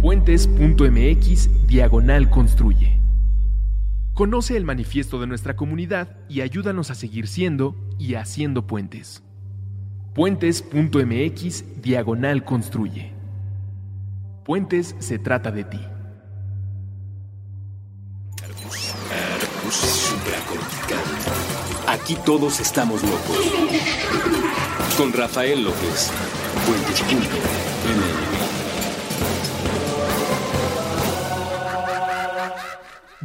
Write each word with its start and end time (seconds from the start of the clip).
Puentes.mx 0.00 1.66
Diagonal 1.66 2.30
Construye. 2.30 2.98
Conoce 4.14 4.56
el 4.56 4.64
manifiesto 4.64 5.20
de 5.20 5.26
nuestra 5.26 5.54
comunidad 5.54 6.16
y 6.30 6.40
ayúdanos 6.40 6.90
a 6.90 6.94
seguir 6.94 7.28
siendo 7.28 7.76
y 7.98 8.14
haciendo 8.14 8.66
puentes. 8.66 9.22
Puentes.mx 10.14 11.82
Diagonal 11.82 12.44
Construye. 12.44 13.12
Puentes 14.46 14.96
se 14.98 15.18
trata 15.18 15.50
de 15.50 15.64
ti. 15.64 15.80
Aquí 21.86 22.16
todos 22.24 22.60
estamos 22.60 23.02
locos. 23.02 23.36
Con 24.96 25.12
Rafael 25.12 25.64
López. 25.64 26.10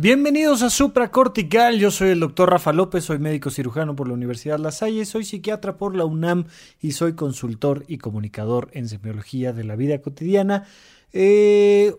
Bienvenidos 0.04 0.64
a 0.64 0.70
Supra 0.70 1.12
Cortical, 1.12 1.80
yo 1.80 1.90
soy 1.90 2.10
el 2.10 2.20
doctor 2.20 2.50
Rafa 2.50 2.74
López, 2.74 3.06
soy 3.06 3.20
médico 3.20 3.50
cirujano 3.50 3.96
por 3.96 4.10
la 4.10 4.14
Universidad 4.14 4.60
La 4.60 4.72
Salle, 4.72 5.06
soy 5.06 5.24
psiquiatra 5.24 5.78
por 5.78 5.96
la 5.96 6.04
UNAM 6.04 6.44
y 6.82 6.92
soy 6.92 7.14
consultor 7.14 7.86
y 7.88 8.00
comunicador 8.00 8.70
en 8.74 8.90
semiología 8.90 9.54
de 9.54 9.64
la 9.64 9.78
vida 9.78 10.02
cotidiana. 10.02 10.66
Eh, 11.14 11.96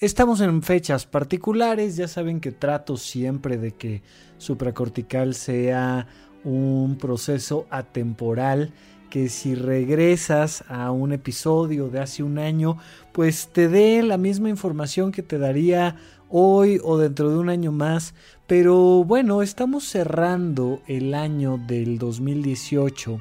estamos 0.00 0.40
en 0.40 0.60
fechas 0.62 1.06
particulares, 1.06 1.94
ya 1.94 2.08
saben 2.08 2.40
que 2.40 2.50
trato 2.50 2.96
siempre 2.96 3.58
de 3.58 3.72
que 3.72 4.02
supracortical 4.38 5.34
sea 5.34 6.08
un 6.42 6.96
proceso 6.98 7.66
atemporal 7.70 8.72
que 9.10 9.28
si 9.28 9.54
regresas 9.54 10.64
a 10.68 10.90
un 10.90 11.12
episodio 11.12 11.88
de 11.88 12.00
hace 12.00 12.22
un 12.22 12.38
año, 12.38 12.78
pues 13.12 13.48
te 13.52 13.68
dé 13.68 14.02
la 14.02 14.18
misma 14.18 14.48
información 14.48 15.12
que 15.12 15.22
te 15.22 15.38
daría 15.38 15.96
hoy 16.28 16.80
o 16.82 16.98
dentro 16.98 17.30
de 17.30 17.38
un 17.38 17.48
año 17.48 17.72
más. 17.72 18.14
Pero 18.46 19.04
bueno, 19.04 19.42
estamos 19.42 19.84
cerrando 19.84 20.80
el 20.86 21.14
año 21.14 21.58
del 21.66 21.98
2018. 21.98 23.20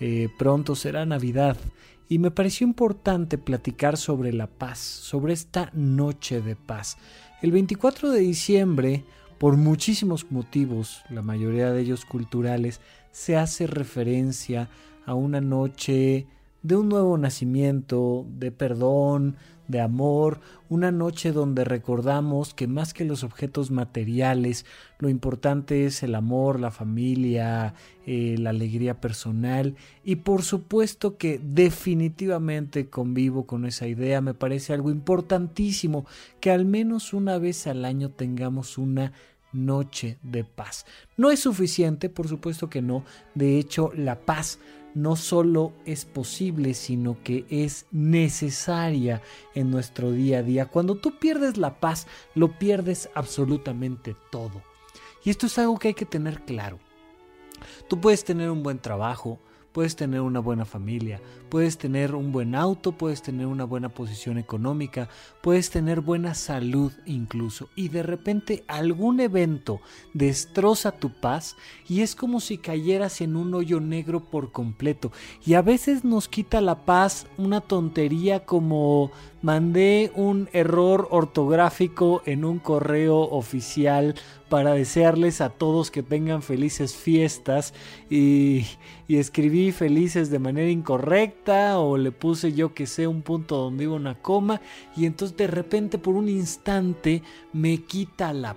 Eh, 0.00 0.28
pronto 0.38 0.74
será 0.74 1.06
Navidad. 1.06 1.56
Y 2.08 2.18
me 2.18 2.30
pareció 2.30 2.66
importante 2.66 3.38
platicar 3.38 3.96
sobre 3.96 4.32
la 4.32 4.48
paz, 4.48 4.78
sobre 4.78 5.32
esta 5.32 5.70
noche 5.74 6.40
de 6.40 6.56
paz. 6.56 6.96
El 7.40 7.52
24 7.52 8.10
de 8.10 8.20
diciembre, 8.20 9.04
por 9.38 9.56
muchísimos 9.56 10.30
motivos, 10.30 11.02
la 11.08 11.22
mayoría 11.22 11.70
de 11.70 11.80
ellos 11.80 12.04
culturales, 12.04 12.80
se 13.12 13.36
hace 13.36 13.66
referencia 13.66 14.62
a 14.62 14.68
una 15.14 15.40
noche 15.40 16.26
de 16.62 16.76
un 16.76 16.88
nuevo 16.88 17.16
nacimiento, 17.16 18.26
de 18.38 18.52
perdón, 18.52 19.36
de 19.70 19.80
amor, 19.80 20.40
una 20.68 20.90
noche 20.90 21.32
donde 21.32 21.64
recordamos 21.64 22.54
que 22.54 22.66
más 22.66 22.92
que 22.92 23.04
los 23.04 23.22
objetos 23.22 23.70
materiales, 23.70 24.66
lo 24.98 25.08
importante 25.08 25.86
es 25.86 26.02
el 26.02 26.16
amor, 26.16 26.58
la 26.58 26.72
familia, 26.72 27.74
eh, 28.04 28.34
la 28.38 28.50
alegría 28.50 29.00
personal. 29.00 29.76
Y 30.04 30.16
por 30.16 30.42
supuesto 30.42 31.16
que 31.16 31.40
definitivamente 31.42 32.90
convivo 32.90 33.46
con 33.46 33.64
esa 33.64 33.86
idea, 33.86 34.20
me 34.20 34.34
parece 34.34 34.72
algo 34.72 34.90
importantísimo 34.90 36.04
que 36.40 36.50
al 36.50 36.64
menos 36.64 37.14
una 37.14 37.38
vez 37.38 37.66
al 37.66 37.84
año 37.84 38.10
tengamos 38.10 38.76
una 38.76 39.12
noche 39.52 40.18
de 40.22 40.44
paz. 40.44 40.84
No 41.16 41.30
es 41.30 41.40
suficiente, 41.40 42.08
por 42.08 42.28
supuesto 42.28 42.68
que 42.68 42.82
no, 42.82 43.04
de 43.34 43.58
hecho 43.58 43.92
la 43.94 44.20
paz 44.20 44.58
no 44.94 45.16
solo 45.16 45.72
es 45.84 46.04
posible, 46.04 46.74
sino 46.74 47.22
que 47.22 47.44
es 47.48 47.86
necesaria 47.90 49.22
en 49.54 49.70
nuestro 49.70 50.12
día 50.12 50.38
a 50.38 50.42
día. 50.42 50.66
Cuando 50.66 50.96
tú 50.96 51.18
pierdes 51.18 51.56
la 51.56 51.80
paz, 51.80 52.06
lo 52.34 52.58
pierdes 52.58 53.08
absolutamente 53.14 54.16
todo. 54.30 54.62
Y 55.24 55.30
esto 55.30 55.46
es 55.46 55.58
algo 55.58 55.78
que 55.78 55.88
hay 55.88 55.94
que 55.94 56.06
tener 56.06 56.42
claro. 56.44 56.78
Tú 57.88 58.00
puedes 58.00 58.24
tener 58.24 58.50
un 58.50 58.62
buen 58.62 58.78
trabajo, 58.78 59.38
puedes 59.72 59.96
tener 59.96 60.20
una 60.20 60.40
buena 60.40 60.64
familia, 60.64 61.20
puedes 61.48 61.78
tener 61.78 62.14
un 62.14 62.32
buen 62.32 62.54
auto, 62.54 62.92
puedes 62.92 63.22
tener 63.22 63.46
una 63.46 63.64
buena 63.64 63.88
posición 63.88 64.38
económica, 64.38 65.08
puedes 65.40 65.70
tener 65.70 66.00
buena 66.00 66.34
salud 66.34 66.92
incluso, 67.06 67.68
y 67.76 67.88
de 67.88 68.02
repente 68.02 68.64
algún 68.66 69.20
evento 69.20 69.80
destroza 70.14 70.92
tu 70.92 71.12
paz 71.12 71.56
y 71.88 72.00
es 72.02 72.14
como 72.14 72.40
si 72.40 72.58
cayeras 72.58 73.20
en 73.20 73.36
un 73.36 73.54
hoyo 73.54 73.80
negro 73.80 74.20
por 74.20 74.52
completo. 74.52 75.12
Y 75.44 75.54
a 75.54 75.62
veces 75.62 76.04
nos 76.04 76.28
quita 76.28 76.60
la 76.60 76.84
paz 76.84 77.26
una 77.38 77.60
tontería 77.60 78.44
como 78.44 79.10
mandé 79.42 80.10
un 80.14 80.48
error 80.52 81.08
ortográfico 81.10 82.22
en 82.26 82.44
un 82.44 82.58
correo 82.58 83.18
oficial 83.18 84.14
para 84.48 84.74
desearles 84.74 85.40
a 85.40 85.50
todos 85.50 85.90
que 85.90 86.02
tengan 86.02 86.42
felices 86.42 86.96
fiestas 86.96 87.72
y, 88.10 88.66
y, 89.06 89.16
escribí 89.16 89.72
felices 89.72 90.30
de 90.30 90.38
manera 90.38 90.68
incorrecta 90.68 91.78
o 91.78 91.96
le 91.96 92.12
puse 92.12 92.52
yo 92.52 92.74
que 92.74 92.86
sé 92.86 93.06
un 93.06 93.22
punto 93.22 93.56
donde 93.56 93.84
iba 93.84 93.94
una 93.94 94.16
coma 94.16 94.60
y 94.96 95.06
entonces 95.06 95.36
de 95.36 95.46
repente 95.46 95.98
por 95.98 96.14
un 96.14 96.28
instante 96.28 97.22
me 97.52 97.78
quita 97.78 98.32
la 98.32 98.56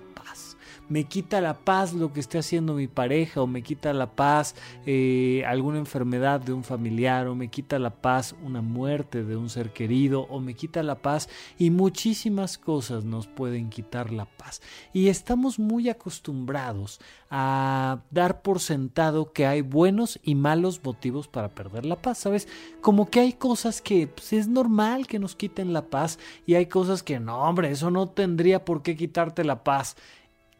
me 0.88 1.04
quita 1.04 1.40
la 1.40 1.54
paz 1.54 1.92
lo 1.92 2.12
que 2.12 2.20
esté 2.20 2.38
haciendo 2.38 2.74
mi 2.74 2.88
pareja 2.88 3.42
o 3.42 3.46
me 3.46 3.62
quita 3.62 3.92
la 3.92 4.10
paz 4.10 4.54
eh, 4.86 5.42
alguna 5.46 5.78
enfermedad 5.78 6.40
de 6.40 6.52
un 6.52 6.64
familiar 6.64 7.26
o 7.26 7.34
me 7.34 7.48
quita 7.48 7.78
la 7.78 7.90
paz 7.90 8.34
una 8.44 8.62
muerte 8.62 9.24
de 9.24 9.36
un 9.36 9.48
ser 9.48 9.72
querido 9.72 10.22
o 10.30 10.40
me 10.40 10.54
quita 10.54 10.82
la 10.82 10.96
paz 10.96 11.28
y 11.58 11.70
muchísimas 11.70 12.58
cosas 12.58 13.04
nos 13.04 13.26
pueden 13.26 13.70
quitar 13.70 14.12
la 14.12 14.26
paz 14.26 14.60
y 14.92 15.08
estamos 15.08 15.58
muy 15.58 15.88
acostumbrados 15.88 17.00
a 17.30 17.98
dar 18.10 18.42
por 18.42 18.60
sentado 18.60 19.32
que 19.32 19.44
hay 19.44 19.60
buenos 19.60 20.20
y 20.22 20.36
malos 20.36 20.80
motivos 20.84 21.26
para 21.26 21.48
perder 21.48 21.84
la 21.84 21.96
paz, 21.96 22.18
¿sabes? 22.18 22.46
Como 22.80 23.10
que 23.10 23.18
hay 23.18 23.32
cosas 23.32 23.82
que 23.82 24.06
pues, 24.06 24.32
es 24.32 24.46
normal 24.46 25.08
que 25.08 25.18
nos 25.18 25.34
quiten 25.34 25.72
la 25.72 25.86
paz 25.86 26.20
y 26.46 26.54
hay 26.54 26.66
cosas 26.66 27.02
que 27.02 27.18
no, 27.18 27.42
hombre, 27.42 27.70
eso 27.70 27.90
no 27.90 28.08
tendría 28.08 28.64
por 28.64 28.82
qué 28.82 28.96
quitarte 28.96 29.42
la 29.42 29.64
paz. 29.64 29.96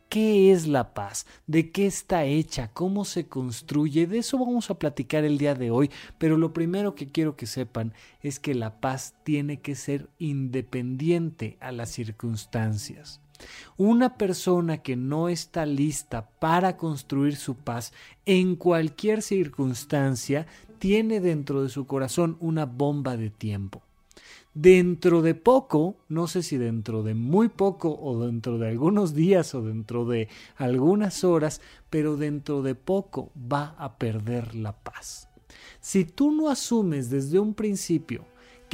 ¿Qué 0.08 0.52
es 0.52 0.66
la 0.66 0.94
paz? 0.94 1.26
¿De 1.46 1.72
qué 1.72 1.86
está 1.86 2.24
hecha? 2.24 2.70
¿Cómo 2.72 3.04
se 3.04 3.26
construye? 3.26 4.06
De 4.06 4.18
eso 4.18 4.38
vamos 4.38 4.70
a 4.70 4.78
platicar 4.78 5.24
el 5.24 5.38
día 5.38 5.54
de 5.54 5.70
hoy, 5.70 5.90
pero 6.18 6.36
lo 6.36 6.52
primero 6.52 6.94
que 6.94 7.10
quiero 7.10 7.36
que 7.36 7.46
sepan 7.46 7.92
es 8.22 8.38
que 8.38 8.54
la 8.54 8.80
paz 8.80 9.14
tiene 9.24 9.60
que 9.60 9.74
ser 9.74 10.08
independiente 10.18 11.56
a 11.60 11.72
las 11.72 11.90
circunstancias. 11.90 13.20
Una 13.76 14.16
persona 14.16 14.78
que 14.78 14.96
no 14.96 15.28
está 15.28 15.66
lista 15.66 16.30
para 16.38 16.76
construir 16.76 17.36
su 17.36 17.56
paz 17.56 17.92
en 18.24 18.54
cualquier 18.54 19.22
circunstancia 19.22 20.46
tiene 20.78 21.20
dentro 21.20 21.62
de 21.62 21.68
su 21.68 21.86
corazón 21.86 22.36
una 22.40 22.66
bomba 22.66 23.16
de 23.16 23.30
tiempo 23.30 23.83
dentro 24.54 25.20
de 25.20 25.34
poco, 25.34 25.96
no 26.08 26.28
sé 26.28 26.42
si 26.42 26.56
dentro 26.56 27.02
de 27.02 27.14
muy 27.14 27.48
poco 27.48 27.98
o 28.00 28.24
dentro 28.24 28.58
de 28.58 28.68
algunos 28.68 29.14
días 29.14 29.54
o 29.54 29.62
dentro 29.62 30.04
de 30.04 30.28
algunas 30.56 31.24
horas, 31.24 31.60
pero 31.90 32.16
dentro 32.16 32.62
de 32.62 32.74
poco 32.74 33.32
va 33.36 33.74
a 33.78 33.98
perder 33.98 34.54
la 34.54 34.72
paz. 34.72 35.28
Si 35.80 36.04
tú 36.04 36.30
no 36.30 36.48
asumes 36.48 37.10
desde 37.10 37.38
un 37.38 37.52
principio 37.54 38.24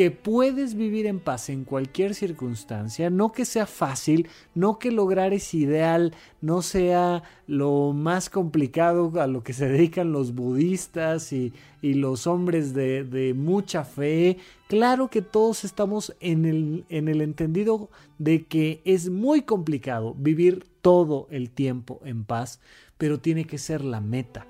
que 0.00 0.10
puedes 0.10 0.76
vivir 0.76 1.04
en 1.04 1.20
paz 1.20 1.50
en 1.50 1.64
cualquier 1.64 2.14
circunstancia, 2.14 3.10
no 3.10 3.32
que 3.32 3.44
sea 3.44 3.66
fácil, 3.66 4.28
no 4.54 4.78
que 4.78 4.90
lograr 4.90 5.34
ese 5.34 5.58
ideal 5.58 6.14
no 6.40 6.62
sea 6.62 7.22
lo 7.46 7.92
más 7.92 8.30
complicado 8.30 9.12
a 9.20 9.26
lo 9.26 9.42
que 9.42 9.52
se 9.52 9.68
dedican 9.68 10.10
los 10.10 10.34
budistas 10.34 11.34
y, 11.34 11.52
los 11.82 12.26
hombres 12.26 12.72
de, 12.72 13.34
mucha 13.36 13.84
fe. 13.84 14.38
Claro 14.68 15.10
que 15.10 15.20
todos 15.20 15.64
estamos 15.64 16.16
en 16.20 16.46
el 16.88 17.20
entendido 17.20 17.90
de 18.16 18.46
que 18.46 18.80
es 18.86 19.10
muy 19.10 19.42
complicado 19.42 20.14
vivir 20.14 20.64
todo 20.80 21.28
el 21.30 21.50
tiempo 21.50 22.00
en 22.06 22.24
paz, 22.24 22.58
pero 22.96 23.20
tiene 23.20 23.44
que 23.44 23.58
ser 23.58 23.84
la 23.84 24.00
meta. 24.00 24.46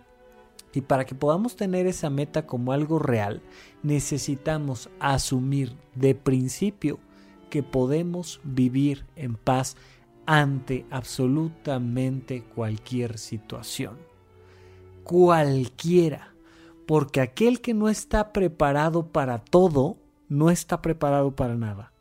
Y 0.73 0.83
para 0.83 1.05
que 1.05 1.15
podamos 1.15 1.57
tener 1.57 1.87
esa 1.87 2.11
meta 2.11 2.47
como 2.47 2.73
algo 2.73 2.99
real, 2.99 3.43
necesitamos 3.83 4.89
asumir 5.01 5.77
de 5.95 6.15
principio 6.15 7.01
que 7.49 7.63
podemos 7.63 8.41
vivir 8.45 9.07
en 9.17 9.35
paz 9.35 9.77
ante 10.27 10.87
absolutamente 10.91 12.45
cualquier 12.45 13.19
situación. 13.19 13.99
Cualquiera. 15.03 16.35
Porque 16.87 17.21
aquel 17.21 17.61
que 17.61 17.75
no 17.75 17.89
está 17.89 18.33
preparado 18.33 19.09
para 19.09 19.39
todo, 19.39 19.97
no 20.29 20.51
está 20.51 20.83
preparado 20.83 21.35
para 21.35 21.57
nada. 21.57 21.93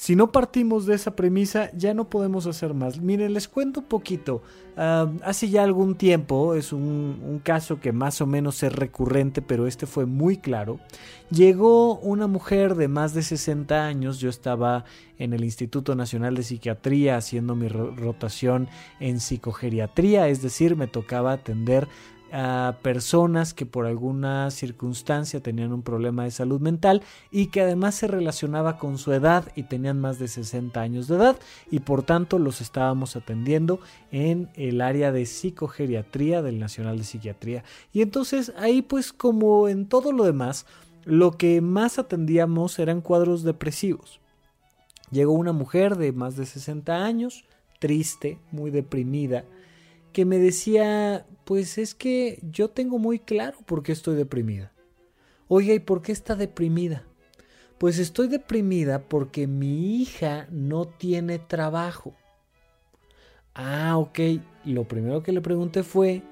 Si 0.00 0.16
no 0.16 0.32
partimos 0.32 0.86
de 0.86 0.94
esa 0.94 1.14
premisa, 1.14 1.70
ya 1.72 1.92
no 1.92 2.08
podemos 2.08 2.46
hacer 2.46 2.72
más. 2.72 3.02
Miren, 3.02 3.34
les 3.34 3.48
cuento 3.48 3.80
un 3.80 3.86
poquito. 3.86 4.40
Ah, 4.74 5.12
hace 5.22 5.50
ya 5.50 5.62
algún 5.62 5.94
tiempo, 5.94 6.54
es 6.54 6.72
un, 6.72 7.20
un, 7.22 7.38
caso 7.38 7.80
que 7.80 7.92
más 7.92 8.22
o 8.22 8.26
menos 8.26 8.62
es 8.62 8.72
recurrente, 8.72 9.42
pero 9.42 9.66
este 9.66 9.84
fue 9.84 10.06
muy 10.06 10.38
claro. 10.38 10.80
Llegó 11.28 11.98
una 11.98 12.26
mujer 12.28 12.76
de 12.76 12.88
más 12.88 13.12
de 13.12 13.20
60 13.20 13.84
años, 13.84 14.20
yo 14.20 14.30
estaba 14.30 14.86
en 15.18 15.34
el 15.34 15.44
Instituto 15.44 15.94
Nacional 15.94 16.34
de 16.34 16.44
Psiquiatría 16.44 17.18
haciendo 17.18 17.54
mi 17.54 17.68
rotación 17.68 18.68
en 19.00 19.20
psicogeriatría, 19.20 20.28
es 20.28 20.40
decir, 20.40 20.76
me 20.76 20.86
tocaba 20.86 21.32
atender 21.32 21.88
a 22.32 22.76
personas 22.82 23.54
que 23.54 23.66
por 23.66 23.86
alguna 23.86 24.50
circunstancia 24.50 25.40
tenían 25.40 25.72
un 25.72 25.82
problema 25.82 26.24
de 26.24 26.30
salud 26.30 26.60
mental 26.60 27.02
y 27.30 27.46
que 27.46 27.60
además 27.60 27.94
se 27.94 28.06
relacionaba 28.06 28.78
con 28.78 28.98
su 28.98 29.12
edad 29.12 29.50
y 29.56 29.64
tenían 29.64 30.00
más 30.00 30.18
de 30.18 30.28
60 30.28 30.80
años 30.80 31.08
de 31.08 31.16
edad 31.16 31.36
y 31.70 31.80
por 31.80 32.02
tanto 32.02 32.38
los 32.38 32.60
estábamos 32.60 33.16
atendiendo 33.16 33.80
en 34.12 34.48
el 34.54 34.80
área 34.80 35.12
de 35.12 35.26
psicogeriatría 35.26 36.42
del 36.42 36.58
Nacional 36.58 36.98
de 36.98 37.04
Psiquiatría. 37.04 37.64
Y 37.92 38.02
entonces 38.02 38.52
ahí 38.56 38.82
pues 38.82 39.12
como 39.12 39.68
en 39.68 39.86
todo 39.86 40.12
lo 40.12 40.24
demás, 40.24 40.66
lo 41.04 41.32
que 41.32 41.60
más 41.60 41.98
atendíamos 41.98 42.78
eran 42.78 43.00
cuadros 43.00 43.42
depresivos. 43.42 44.20
Llegó 45.10 45.32
una 45.32 45.52
mujer 45.52 45.96
de 45.96 46.12
más 46.12 46.36
de 46.36 46.46
60 46.46 47.04
años, 47.04 47.44
triste, 47.80 48.38
muy 48.52 48.70
deprimida, 48.70 49.44
que 50.12 50.24
me 50.24 50.38
decía, 50.38 51.26
pues 51.44 51.78
es 51.78 51.94
que 51.94 52.38
yo 52.42 52.70
tengo 52.70 52.98
muy 52.98 53.18
claro 53.18 53.58
por 53.66 53.82
qué 53.82 53.92
estoy 53.92 54.16
deprimida. 54.16 54.72
Oiga, 55.48 55.74
¿y 55.74 55.80
por 55.80 56.02
qué 56.02 56.12
está 56.12 56.36
deprimida? 56.36 57.04
Pues 57.78 57.98
estoy 57.98 58.28
deprimida 58.28 59.08
porque 59.08 59.46
mi 59.46 60.00
hija 60.00 60.46
no 60.50 60.86
tiene 60.86 61.38
trabajo. 61.38 62.14
Ah, 63.54 63.96
ok. 63.96 64.18
Lo 64.64 64.84
primero 64.84 65.22
que 65.22 65.32
le 65.32 65.40
pregunté 65.40 65.82
fue, 65.82 66.22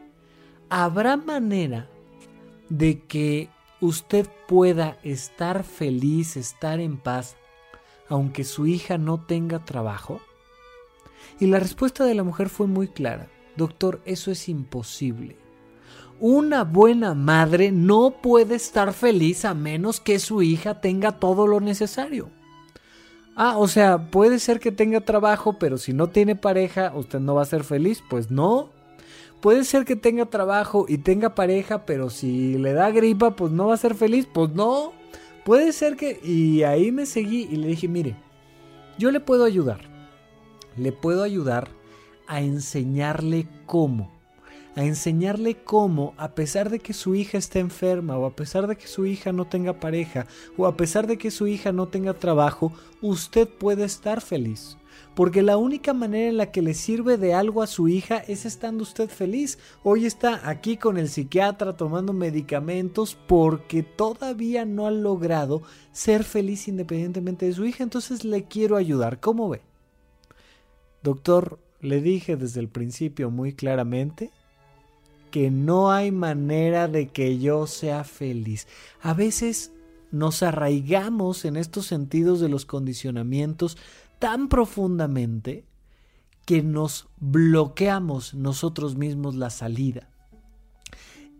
¿habrá 0.69 1.16
manera 1.16 1.88
de 2.69 3.00
que 3.00 3.48
usted 3.80 4.28
pueda 4.46 4.98
estar 5.02 5.64
feliz, 5.64 6.36
estar 6.36 6.80
en 6.80 6.98
paz, 6.98 7.36
aunque 8.08 8.44
su 8.44 8.66
hija 8.66 8.98
no 8.98 9.25
tenga 9.25 9.64
trabajo? 9.64 10.20
Y 11.40 11.46
la 11.46 11.58
respuesta 11.58 12.04
de 12.04 12.14
la 12.14 12.25
mujer 12.25 12.48
fue 12.48 12.66
muy 12.66 12.88
clara. 12.88 13.28
Doctor, 13.58 14.00
eso 14.05 14.31
es 14.31 14.49
imposible. 14.49 15.37
Una 16.20 16.62
buena 16.62 17.14
madre 17.14 17.72
no 17.72 18.22
puede 18.22 18.55
estar 18.55 18.93
feliz 18.93 19.44
a 19.44 19.52
menos 19.52 20.00
que 20.00 20.20
su 20.20 20.43
hija 20.43 20.81
tenga 20.81 21.19
todo 21.19 21.49
lo 21.49 21.60
necesario. 21.60 22.31
Ah, 23.34 23.58
o 23.58 23.66
sea, 23.66 24.10
puede 24.10 24.38
ser 24.38 24.60
que 24.60 24.70
tenga 24.70 25.00
trabajo, 25.00 25.58
pero 25.58 25.76
si 25.76 25.93
no 25.93 26.06
tiene 26.06 26.37
pareja, 26.37 26.93
usted 26.94 27.19
no 27.19 27.34
va 27.34 27.43
a 27.43 27.46
ser 27.46 27.64
feliz. 27.64 28.00
Pues 28.08 28.31
no. 28.31 28.70
Puede 29.40 29.64
ser 29.64 29.84
que 29.84 29.96
tenga 29.96 30.26
trabajo 30.26 30.87
y 30.88 30.99
tenga 30.99 31.34
pareja, 31.34 31.84
pero 31.84 32.11
si 32.11 32.58
le 32.58 32.72
da 32.75 32.93
gripa, 32.93 33.34
pues 33.34 33.50
no 33.50 33.66
va 33.66 33.75
a 33.75 33.76
ser 33.76 33.96
feliz. 33.96 34.28
Pues 34.32 34.50
no. 34.50 34.93
Puede 35.44 35.72
ser 35.72 35.96
que... 35.96 36.20
Y 36.22 36.62
ahí 36.62 36.93
me 36.93 37.06
seguí 37.06 37.49
y 37.50 37.56
le 37.56 37.66
dije, 37.66 37.88
mire, 37.88 38.14
yo 38.99 39.11
le 39.11 39.19
puedo 39.19 39.44
ayudar. 39.44 39.81
Le 40.76 40.93
puedo 40.93 41.25
ayudar 41.25 41.77
a 42.28 42.40
enseñarle 42.40 43.48
cómo. 43.66 44.12
A 44.76 44.84
enseñarle 44.84 45.56
cómo, 45.56 46.14
a 46.19 46.36
pesar 46.36 46.70
de 46.70 46.78
que 46.78 46.92
su 46.92 47.16
hija 47.16 47.36
esté 47.36 47.58
enferma, 47.58 48.16
o 48.16 48.26
a 48.26 48.36
pesar 48.36 48.69
de 48.69 48.76
que 48.76 48.86
su 48.86 49.06
hija 49.06 49.32
no 49.32 49.46
tenga 49.46 49.80
pareja, 49.80 50.26
o 50.56 50.66
a 50.66 50.76
pesar 50.76 51.08
de 51.08 51.19
que 51.19 51.32
su 51.32 51.48
hija 51.48 51.72
no 51.72 51.88
tenga 51.88 52.14
trabajo, 52.14 52.72
usted 53.02 53.48
puede 53.48 53.84
estar 53.84 54.20
feliz. 54.20 54.76
Porque 55.14 55.42
la 55.42 55.56
única 55.56 55.94
manera 55.94 56.28
en 56.28 56.36
la 56.36 56.52
que 56.52 56.62
le 56.62 56.75
sirve 56.75 57.16
de 57.16 57.34
algo 57.34 57.62
a 57.62 57.66
su 57.66 57.88
hija 57.88 58.19
es 58.19 58.46
estando 58.46 58.84
usted 58.84 59.08
feliz. 59.08 59.58
Hoy 59.82 60.06
está 60.06 60.48
aquí 60.48 60.76
con 60.76 60.96
el 60.96 61.08
psiquiatra 61.08 61.76
tomando 61.76 62.12
medicamentos 62.12 63.16
porque 63.26 63.82
todavía 63.82 64.64
no 64.64 64.86
ha 64.86 64.92
logrado 64.92 65.62
ser 65.90 66.22
feliz 66.22 66.69
independientemente 66.69 67.46
de 67.46 67.52
su 67.52 67.64
hija. 67.64 67.82
Entonces 67.82 68.25
le 68.25 68.44
quiero 68.44 68.76
ayudar. 68.76 69.19
¿Cómo 69.19 69.48
ve? 69.48 69.62
Doctor, 71.02 71.58
le 71.80 72.00
dije 72.00 72.36
desde 72.36 72.60
el 72.60 72.69
principio 72.69 73.30
muy 73.30 73.52
claramente 73.52 74.30
que 75.30 75.50
no 75.50 75.90
hay 75.90 76.10
manera 76.10 76.88
de 76.88 77.08
que 77.08 77.38
yo 77.38 77.66
sea 77.66 78.04
feliz. 78.04 78.66
A 79.00 79.14
veces 79.14 79.72
nos 80.10 80.42
arraigamos 80.42 81.44
en 81.44 81.56
estos 81.56 81.86
sentidos 81.86 82.40
de 82.40 82.48
los 82.48 82.64
condicionamientos 82.64 83.76
tan 84.19 84.48
profundamente 84.48 85.64
que 86.46 86.62
nos 86.62 87.08
bloqueamos 87.19 88.34
nosotros 88.34 88.96
mismos 88.96 89.34
la 89.34 89.50
salida. 89.50 90.08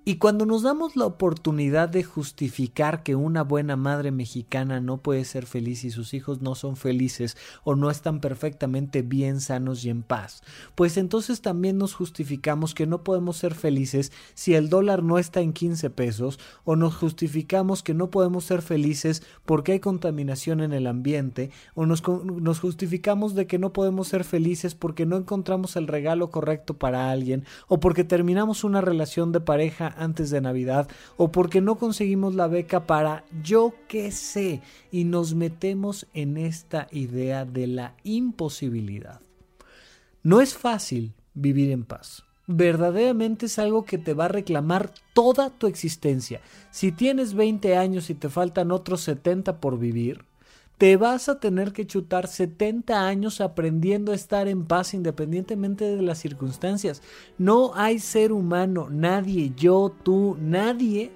Y 0.09 0.17
cuando 0.17 0.47
nos 0.47 0.63
damos 0.63 0.97
la 0.97 1.05
oportunidad 1.05 1.91
de 1.91 2.03
justificar 2.03 3.03
que 3.03 3.15
una 3.15 3.43
buena 3.43 3.77
madre 3.77 4.11
mexicana 4.11 4.81
no 4.81 4.97
puede 5.03 5.23
ser 5.27 5.45
feliz 5.45 5.85
y 5.85 5.91
sus 5.91 6.15
hijos 6.15 6.41
no 6.41 6.55
son 6.55 6.77
felices 6.79 7.37
o 7.63 7.77
no 7.77 7.91
están 7.91 8.21
perfectamente 8.21 9.03
bien 9.03 9.43
sanos 9.43 9.85
y 9.85 9.91
en 9.91 10.03
paz, 10.03 10.43
pues 10.75 10.97
entonces 10.97 11.43
también 11.43 11.77
nos 11.77 11.93
justificamos 11.93 12.75
que 12.75 12.87
no 12.87 13.05
podemos 13.05 13.37
ser 13.37 13.55
felices 13.55 14.11
si 14.33 14.55
el 14.55 14.71
dólar 14.71 15.03
no 15.03 15.19
está 15.19 15.43
en 15.43 15.53
15 15.53 15.91
pesos 15.91 16.41
o 16.65 16.75
nos 16.75 16.97
justificamos 16.97 17.83
que 17.83 17.93
no 17.93 18.11
podemos 18.11 18.45
ser 18.45 18.63
felices 18.63 19.23
porque 19.45 19.73
hay 19.73 19.81
contaminación 19.81 20.63
en 20.63 20.73
el 20.73 20.87
ambiente 20.87 21.51
o 21.75 21.85
nos, 21.85 22.03
nos 22.09 22.61
justificamos 22.61 23.35
de 23.35 23.47
que 23.47 23.59
no 23.59 23.75
podemos 23.75 24.09
ser 24.09 24.25
felices 24.25 24.75
porque 24.75 25.05
no 25.05 25.19
encontramos 25.19 25.77
el 25.77 25.87
regalo 25.87 26.31
correcto 26.31 26.79
para 26.79 27.11
alguien 27.11 27.45
o 27.67 27.79
porque 27.79 28.05
terminamos 28.05 28.65
una 28.65 28.81
relación 28.81 29.33
de 29.33 29.41
pareja 29.41 29.97
antes 29.99 30.31
de 30.31 30.41
Navidad 30.41 30.89
o 31.17 31.31
porque 31.31 31.61
no 31.61 31.77
conseguimos 31.77 32.35
la 32.35 32.47
beca 32.47 32.87
para 32.87 33.25
yo 33.43 33.75
qué 33.89 34.11
sé 34.11 34.63
y 34.91 35.05
nos 35.05 35.35
metemos 35.35 36.07
en 36.15 36.37
esta 36.37 36.89
idea 36.91 37.45
de 37.45 37.67
la 37.67 37.95
imposibilidad. 38.05 39.21
No 40.23 40.41
es 40.41 40.55
fácil 40.55 41.15
vivir 41.35 41.71
en 41.71 41.85
paz. 41.85 42.25
Verdaderamente 42.47 43.47
es 43.47 43.59
algo 43.59 43.85
que 43.85 43.99
te 43.99 44.15
va 44.15 44.25
a 44.25 44.29
reclamar 44.29 44.93
toda 45.13 45.51
tu 45.51 45.67
existencia. 45.67 46.41
Si 46.71 46.93
tienes 46.93 47.35
20 47.35 47.77
años 47.77 48.09
y 48.09 48.15
te 48.15 48.31
faltan 48.31 48.71
otros 48.71 49.03
70 49.03 49.61
por 49.61 49.79
vivir, 49.79 50.25
te 50.79 50.97
vas 50.97 51.29
a 51.29 51.41
tener 51.41 51.73
que 51.73 51.87
chutar 51.87 52.29
70 52.29 53.07
años 53.07 53.41
aprendiendo 53.41 54.13
a 54.13 54.15
estar 54.15 54.47
en 54.47 54.65
paz 54.65 54.95
independientemente 54.95 55.85
de 55.85 56.03
las 56.03 56.19
circunstancias. 56.19 57.03
No 57.37 57.73
hay 57.75 57.99
ser 57.99 58.31
humano, 58.31 58.89
nadie, 58.89 59.53
yo, 59.57 59.93
tú, 60.05 60.37
nadie 60.41 61.11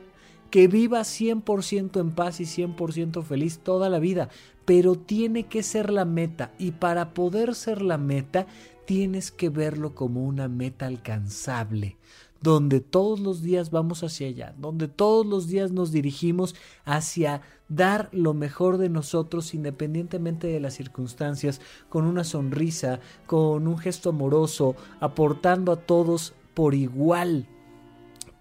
que 0.51 0.67
viva 0.67 1.01
100% 1.01 2.01
en 2.01 2.11
paz 2.11 2.41
y 2.41 2.45
100% 2.45 3.23
feliz 3.23 3.61
toda 3.61 3.89
la 3.89 4.01
vida, 4.01 4.29
pero 4.65 4.97
tiene 4.97 5.45
que 5.45 5.63
ser 5.63 5.91
la 5.91 6.05
meta 6.05 6.53
y 6.59 6.73
para 6.73 7.15
poder 7.15 7.55
ser 7.55 7.83
la 7.83 7.99
meta 7.99 8.47
tienes 8.85 9.31
que 9.31 9.49
verlo 9.49 9.95
como 9.95 10.25
una 10.25 10.49
meta 10.49 10.87
alcanzable 10.87 11.97
donde 12.43 12.81
todos 12.81 13.21
los 13.21 13.41
días 13.43 13.71
vamos 13.71 14.03
hacia 14.03 14.27
allá, 14.27 14.55
donde 14.59 14.89
todos 14.89 15.25
los 15.25 15.47
días 15.47 15.71
nos 15.71 15.93
dirigimos 15.93 16.55
hacia 16.85 17.41
dar 17.75 18.09
lo 18.13 18.35
mejor 18.35 18.79
de 18.79 18.89
nosotros 18.89 19.55
independientemente 19.55 20.47
de 20.47 20.61
las 20.61 20.75
circunstancias, 20.75 21.61
con 21.89 22.07
una 22.07 22.25
sonrisa, 22.25 23.01
con 23.27 23.67
un 23.67 23.79
gesto 23.79 24.11
amoroso, 24.11 24.77
aportando 25.01 25.73
a 25.73 25.77
todos 25.77 26.35
por 26.55 26.75
igual. 26.75 27.47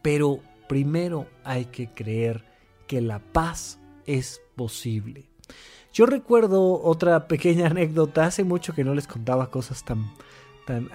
Pero 0.01 0.39
primero 0.67 1.27
hay 1.43 1.65
que 1.65 1.89
creer 1.89 2.45
que 2.87 3.01
la 3.01 3.19
paz 3.19 3.79
es 4.05 4.41
posible. 4.55 5.29
Yo 5.93 6.05
recuerdo 6.05 6.81
otra 6.81 7.27
pequeña 7.27 7.67
anécdota, 7.71 8.25
hace 8.25 8.43
mucho 8.43 8.73
que 8.73 8.83
no 8.83 8.93
les 8.93 9.07
contaba 9.07 9.49
cosas 9.49 9.83
tan 9.83 10.11
tan 10.65 10.89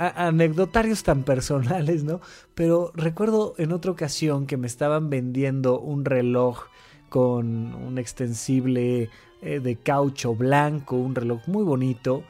tan 1.05 1.23
personales, 1.25 2.05
¿no? 2.05 2.21
Pero 2.55 2.93
recuerdo 2.95 3.55
en 3.59 3.73
otra 3.73 3.90
ocasión 3.90 4.47
que 4.47 4.57
me 4.57 4.66
estaban 4.66 5.11
vendiendo 5.11 5.81
un 5.81 6.05
reloj 6.05 6.66
con 7.09 7.75
un 7.75 7.99
extensible 7.99 9.11
eh, 9.43 9.61
de 9.61 9.77
caucho 9.77 10.35
blanco, 10.35 10.97
un 10.97 11.15
reloj 11.15 11.47
muy 11.47 11.65
bonito, 11.65 12.23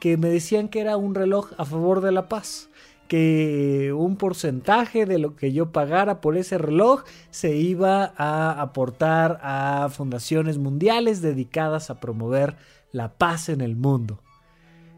que 0.00 0.16
me 0.16 0.28
decían 0.28 0.68
que 0.68 0.80
era 0.80 0.96
un 0.96 1.14
reloj 1.14 1.52
a 1.58 1.64
favor 1.64 2.00
de 2.00 2.12
la 2.12 2.28
paz 2.28 2.68
que 3.08 3.92
un 3.96 4.16
porcentaje 4.16 5.06
de 5.06 5.18
lo 5.18 5.36
que 5.36 5.52
yo 5.52 5.72
pagara 5.72 6.20
por 6.20 6.36
ese 6.36 6.58
reloj 6.58 7.04
se 7.30 7.56
iba 7.56 8.14
a 8.16 8.60
aportar 8.60 9.38
a 9.42 9.88
fundaciones 9.90 10.58
mundiales 10.58 11.20
dedicadas 11.20 11.90
a 11.90 12.00
promover 12.00 12.56
la 12.92 13.12
paz 13.12 13.48
en 13.48 13.60
el 13.60 13.76
mundo. 13.76 14.20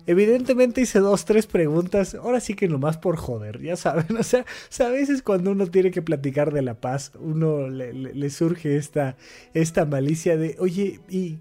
Evidentemente 0.06 0.80
hice 0.80 1.00
dos, 1.00 1.24
tres 1.24 1.46
preguntas, 1.46 2.14
ahora 2.14 2.40
sí 2.40 2.54
que 2.54 2.68
nomás 2.68 2.96
por 2.96 3.16
joder, 3.16 3.60
ya 3.60 3.76
saben, 3.76 4.16
o 4.18 4.22
sea, 4.22 4.44
a 4.80 4.88
veces 4.88 5.22
cuando 5.22 5.50
uno 5.50 5.66
tiene 5.66 5.90
que 5.90 6.02
platicar 6.02 6.52
de 6.52 6.62
la 6.62 6.74
paz, 6.74 7.12
uno 7.18 7.68
le, 7.68 8.30
surge 8.30 8.76
esta, 8.76 9.16
esta 9.54 9.84
malicia 9.84 10.36
de, 10.36 10.56
oye, 10.58 11.00
¿y 11.08 11.38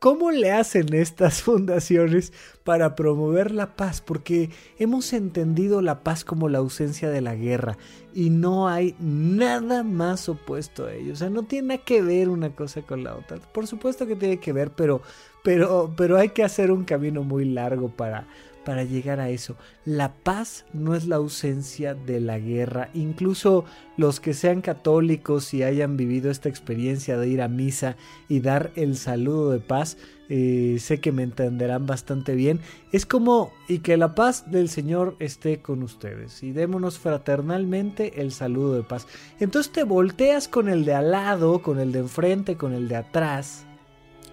¿Cómo 0.00 0.30
le 0.30 0.50
hacen 0.50 0.94
estas 0.94 1.42
fundaciones 1.42 2.32
para 2.64 2.96
promover 2.96 3.50
la 3.50 3.76
paz? 3.76 4.00
Porque 4.00 4.48
hemos 4.78 5.12
entendido 5.12 5.82
la 5.82 6.02
paz 6.02 6.24
como 6.24 6.48
la 6.48 6.56
ausencia 6.56 7.10
de 7.10 7.20
la 7.20 7.34
guerra 7.34 7.76
y 8.14 8.30
no 8.30 8.66
hay 8.66 8.96
nada 8.98 9.82
más 9.82 10.30
opuesto 10.30 10.86
a 10.86 10.94
ello. 10.94 11.12
O 11.12 11.16
sea, 11.16 11.28
no 11.28 11.42
tiene 11.42 11.68
nada 11.68 11.84
que 11.84 12.00
ver 12.00 12.30
una 12.30 12.56
cosa 12.56 12.80
con 12.80 13.04
la 13.04 13.14
otra. 13.14 13.36
Por 13.52 13.66
supuesto 13.66 14.06
que 14.06 14.16
tiene 14.16 14.40
que 14.40 14.54
ver, 14.54 14.70
pero, 14.70 15.02
pero, 15.42 15.92
pero 15.96 16.18
hay 16.18 16.30
que 16.30 16.44
hacer 16.44 16.70
un 16.70 16.84
camino 16.84 17.22
muy 17.22 17.44
largo 17.44 17.88
para, 17.88 18.26
para 18.64 18.84
llegar 18.84 19.20
a 19.20 19.30
eso. 19.30 19.56
La 19.84 20.12
paz 20.12 20.64
no 20.72 20.94
es 20.94 21.06
la 21.06 21.16
ausencia 21.16 21.94
de 21.94 22.20
la 22.20 22.38
guerra. 22.38 22.90
Incluso 22.94 23.64
los 23.96 24.20
que 24.20 24.34
sean 24.34 24.60
católicos 24.60 25.52
y 25.54 25.62
hayan 25.62 25.96
vivido 25.96 26.30
esta 26.30 26.48
experiencia 26.48 27.16
de 27.18 27.28
ir 27.28 27.42
a 27.42 27.48
misa 27.48 27.96
y 28.28 28.40
dar 28.40 28.70
el 28.76 28.96
saludo 28.96 29.50
de 29.50 29.60
paz, 29.60 29.96
eh, 30.28 30.76
sé 30.78 31.00
que 31.00 31.10
me 31.10 31.22
entenderán 31.22 31.86
bastante 31.86 32.34
bien. 32.34 32.60
Es 32.92 33.06
como 33.06 33.52
y 33.66 33.78
que 33.78 33.96
la 33.96 34.14
paz 34.14 34.50
del 34.50 34.68
Señor 34.68 35.16
esté 35.18 35.60
con 35.60 35.82
ustedes 35.82 36.42
y 36.42 36.52
démonos 36.52 36.98
fraternalmente 36.98 38.20
el 38.20 38.30
saludo 38.30 38.74
de 38.74 38.82
paz. 38.82 39.06
Entonces 39.40 39.72
te 39.72 39.84
volteas 39.84 40.48
con 40.48 40.68
el 40.68 40.84
de 40.84 40.94
al 40.94 41.12
lado, 41.12 41.62
con 41.62 41.80
el 41.80 41.92
de 41.92 42.00
enfrente, 42.00 42.56
con 42.56 42.74
el 42.74 42.88
de 42.88 42.96
atrás 42.96 43.66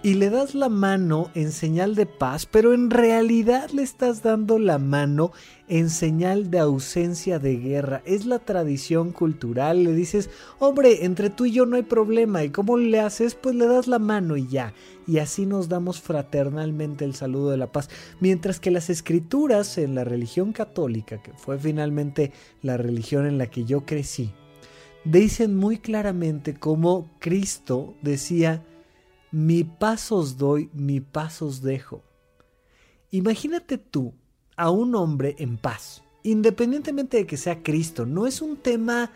y 0.03 0.13
le 0.13 0.29
das 0.29 0.53
la 0.53 0.69
mano 0.69 1.31
en 1.33 1.51
señal 1.51 1.95
de 1.95 2.05
paz, 2.05 2.45
pero 2.45 2.73
en 2.73 2.89
realidad 2.89 3.71
le 3.71 3.81
estás 3.81 4.21
dando 4.21 4.59
la 4.59 4.77
mano 4.77 5.31
en 5.67 5.89
señal 5.89 6.51
de 6.51 6.59
ausencia 6.59 7.39
de 7.39 7.57
guerra. 7.57 8.01
Es 8.05 8.25
la 8.25 8.39
tradición 8.39 9.11
cultural. 9.11 9.83
Le 9.83 9.93
dices, 9.93 10.29
hombre, 10.59 11.03
entre 11.05 11.29
tú 11.29 11.45
y 11.45 11.51
yo 11.51 11.65
no 11.65 11.75
hay 11.75 11.83
problema. 11.83 12.43
¿Y 12.43 12.51
cómo 12.51 12.77
le 12.77 12.99
haces? 12.99 13.35
Pues 13.35 13.55
le 13.55 13.65
das 13.67 13.87
la 13.87 13.99
mano 13.99 14.37
y 14.37 14.47
ya. 14.47 14.73
Y 15.07 15.17
así 15.17 15.45
nos 15.45 15.67
damos 15.67 15.99
fraternalmente 15.99 17.03
el 17.03 17.15
saludo 17.15 17.49
de 17.49 17.57
la 17.57 17.71
paz. 17.71 17.89
Mientras 18.19 18.59
que 18.59 18.71
las 18.71 18.89
escrituras 18.89 19.77
en 19.77 19.95
la 19.95 20.03
religión 20.03 20.53
católica, 20.53 21.21
que 21.21 21.33
fue 21.33 21.57
finalmente 21.57 22.31
la 22.61 22.77
religión 22.77 23.25
en 23.25 23.37
la 23.37 23.47
que 23.47 23.65
yo 23.65 23.85
crecí, 23.85 24.31
dicen 25.05 25.55
muy 25.55 25.79
claramente 25.79 26.53
cómo 26.53 27.09
Cristo 27.19 27.95
decía, 28.01 28.63
mi 29.31 29.63
paz 29.63 30.11
os 30.11 30.37
doy, 30.37 30.69
mi 30.73 31.01
paz 31.01 31.41
os 31.41 31.61
dejo. 31.61 32.03
Imagínate 33.11 33.77
tú 33.77 34.13
a 34.55 34.69
un 34.69 34.95
hombre 34.95 35.35
en 35.39 35.57
paz, 35.57 36.03
independientemente 36.23 37.17
de 37.17 37.27
que 37.27 37.37
sea 37.37 37.63
Cristo, 37.63 38.05
no 38.05 38.27
es 38.27 38.41
un 38.41 38.57
tema 38.57 39.11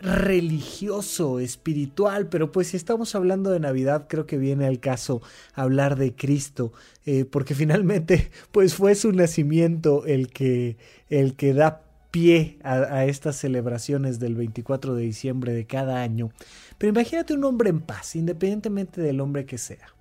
religioso, 0.00 1.40
espiritual, 1.40 2.28
pero 2.28 2.52
pues 2.52 2.68
si 2.68 2.76
estamos 2.76 3.14
hablando 3.14 3.50
de 3.50 3.60
Navidad, 3.60 4.06
creo 4.08 4.26
que 4.26 4.38
viene 4.38 4.66
al 4.66 4.78
caso 4.78 5.20
hablar 5.54 5.96
de 5.96 6.14
Cristo, 6.14 6.72
eh, 7.04 7.24
porque 7.24 7.54
finalmente 7.54 8.30
pues 8.52 8.74
fue 8.74 8.94
su 8.94 9.12
nacimiento 9.12 10.04
el 10.06 10.28
que, 10.28 10.76
el 11.08 11.34
que 11.34 11.52
da 11.52 11.82
pie 12.10 12.58
a, 12.62 13.04
estas 13.04 13.36
celebraciones 13.36 14.18
del 14.18 14.34
24 14.34 14.94
de 14.94 15.02
diciembre 15.02 15.52
de 15.52 15.66
cada 15.66 16.00
año. 16.00 16.30
Pero 16.78 16.92
imagínate 16.92 17.34
un 17.34 17.44
hombre 17.44 17.70
en 17.70 17.80
paz, 17.80 18.16
independientemente 18.16 19.00
del 19.00 19.20
hombre 19.20 19.44
que 19.44 19.58
sea. 19.58 19.94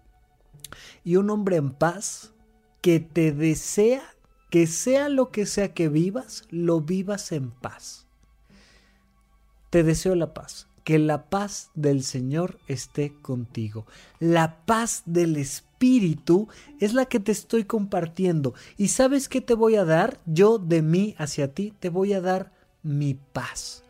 Y 1.04 1.16
un 1.16 1.30
hombre 1.30 1.58
en 1.58 1.72
paz 1.72 2.34
que 2.82 3.00
te 3.00 3.32
desea 3.32 4.04
que 4.50 4.68
sea 4.68 5.10
lo 5.10 5.32
que 5.32 5.46
sea 5.46 5.74
que 5.74 5.90
vivas, 5.90 6.44
lo 6.50 6.82
vivas 6.82 7.32
en 7.32 7.52
paz. 7.52 8.08
Te 9.70 9.84
deseo 9.84 10.16
la 10.16 10.34
paz. 10.34 10.68
Que 10.84 11.00
la 11.00 11.30
paz 11.30 11.70
del 11.76 12.02
Señor 12.02 12.60
esté 12.68 13.14
contigo. 13.22 13.86
La 14.20 14.66
paz 14.66 15.04
del 15.06 15.36
Espíritu 15.36 16.48
es 16.80 16.94
la 16.94 17.08
que 17.08 17.20
te 17.20 17.34
estoy 17.34 17.66
compartiendo. 17.66 18.54
¿Y 18.78 18.88
sabes 18.88 19.28
qué 19.28 19.42
te 19.42 19.54
voy 19.54 19.76
a 19.76 19.84
dar? 19.84 20.22
Yo 20.26 20.60
de 20.60 20.82
mí 20.82 21.14
hacia 21.18 21.54
ti 21.54 21.74
te 21.78 21.90
voy 21.90 22.14
a 22.14 22.22
dar 22.22 22.54
mi 22.84 23.16
paz. 23.16 23.84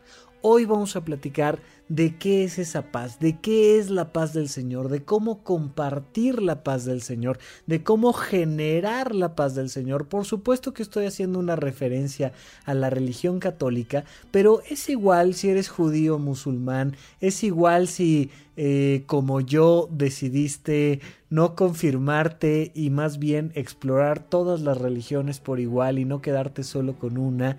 Hoy 0.50 0.64
vamos 0.64 0.96
a 0.96 1.04
platicar 1.04 1.58
de 1.90 2.16
qué 2.16 2.42
es 2.42 2.58
esa 2.58 2.90
paz, 2.90 3.18
de 3.20 3.38
qué 3.38 3.78
es 3.78 3.90
la 3.90 4.14
paz 4.14 4.32
del 4.32 4.48
Señor, 4.48 4.88
de 4.88 5.04
cómo 5.04 5.44
compartir 5.44 6.40
la 6.40 6.64
paz 6.64 6.86
del 6.86 7.02
Señor, 7.02 7.38
de 7.66 7.82
cómo 7.82 8.14
generar 8.14 9.14
la 9.14 9.36
paz 9.36 9.54
del 9.54 9.68
Señor. 9.68 10.08
Por 10.08 10.24
supuesto 10.24 10.72
que 10.72 10.82
estoy 10.82 11.04
haciendo 11.04 11.38
una 11.38 11.54
referencia 11.54 12.32
a 12.64 12.72
la 12.72 12.88
religión 12.88 13.40
católica, 13.40 14.06
pero 14.30 14.62
es 14.70 14.88
igual 14.88 15.34
si 15.34 15.50
eres 15.50 15.68
judío 15.68 16.14
o 16.14 16.18
musulmán, 16.18 16.96
es 17.20 17.44
igual 17.44 17.86
si 17.86 18.30
eh, 18.56 19.02
como 19.04 19.42
yo 19.42 19.86
decidiste 19.92 21.02
no 21.28 21.56
confirmarte 21.56 22.72
y 22.74 22.88
más 22.88 23.18
bien 23.18 23.52
explorar 23.54 24.20
todas 24.26 24.62
las 24.62 24.78
religiones 24.78 25.40
por 25.40 25.60
igual 25.60 25.98
y 25.98 26.06
no 26.06 26.22
quedarte 26.22 26.64
solo 26.64 26.98
con 26.98 27.18
una, 27.18 27.58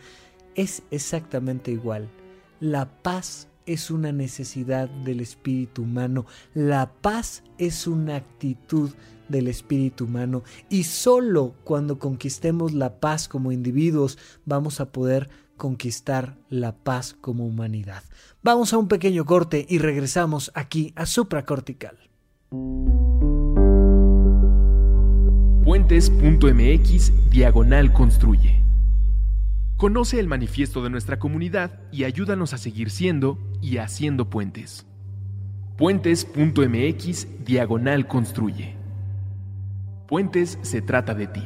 es 0.56 0.82
exactamente 0.90 1.70
igual. 1.70 2.10
La 2.60 2.90
paz 3.02 3.48
es 3.66 3.90
una 3.90 4.12
necesidad 4.12 4.90
del 4.90 5.22
espíritu 5.22 5.84
humano. 5.84 6.26
La 6.54 6.92
paz 6.92 7.44
es 7.58 7.88
una 7.88 8.18
actitud 8.18 8.92
del 9.30 9.48
espíritu 9.48 10.06
humano. 10.06 10.44
Y 10.70 10.84
solo 10.84 11.54
cuando 11.64 12.00
conquistemos 12.00 12.74
la 12.74 13.00
paz 13.00 13.30
como 13.30 13.54
individuos 13.54 14.18
vamos 14.46 14.82
a 14.82 14.92
poder 14.92 15.30
conquistar 15.56 16.38
la 16.50 16.76
paz 16.76 17.16
como 17.22 17.46
humanidad. 17.46 18.04
Vamos 18.44 18.74
a 18.74 18.78
un 18.78 18.88
pequeño 18.88 19.26
corte 19.26 19.66
y 19.70 19.78
regresamos 19.78 20.52
aquí 20.54 20.92
a 20.96 21.06
supracortical. 21.06 21.98
Puentes.mx 25.64 27.30
diagonal 27.30 27.94
construye. 27.94 28.69
Conoce 29.80 30.20
el 30.20 30.28
manifiesto 30.28 30.84
de 30.84 30.90
nuestra 30.90 31.20
comunidad 31.20 31.80
y 31.90 32.04
ayúdanos 32.04 32.54
a 32.54 32.58
seguir 32.58 32.90
siendo 32.90 33.40
y 33.62 33.78
haciendo 33.78 34.30
puentes. 34.30 34.86
Puentes.mx 35.78 37.46
diagonal 37.46 38.06
construye. 38.06 38.76
Puentes 40.06 40.60
se 40.64 40.82
trata 40.82 41.14
de 41.14 41.28
ti. 41.28 41.44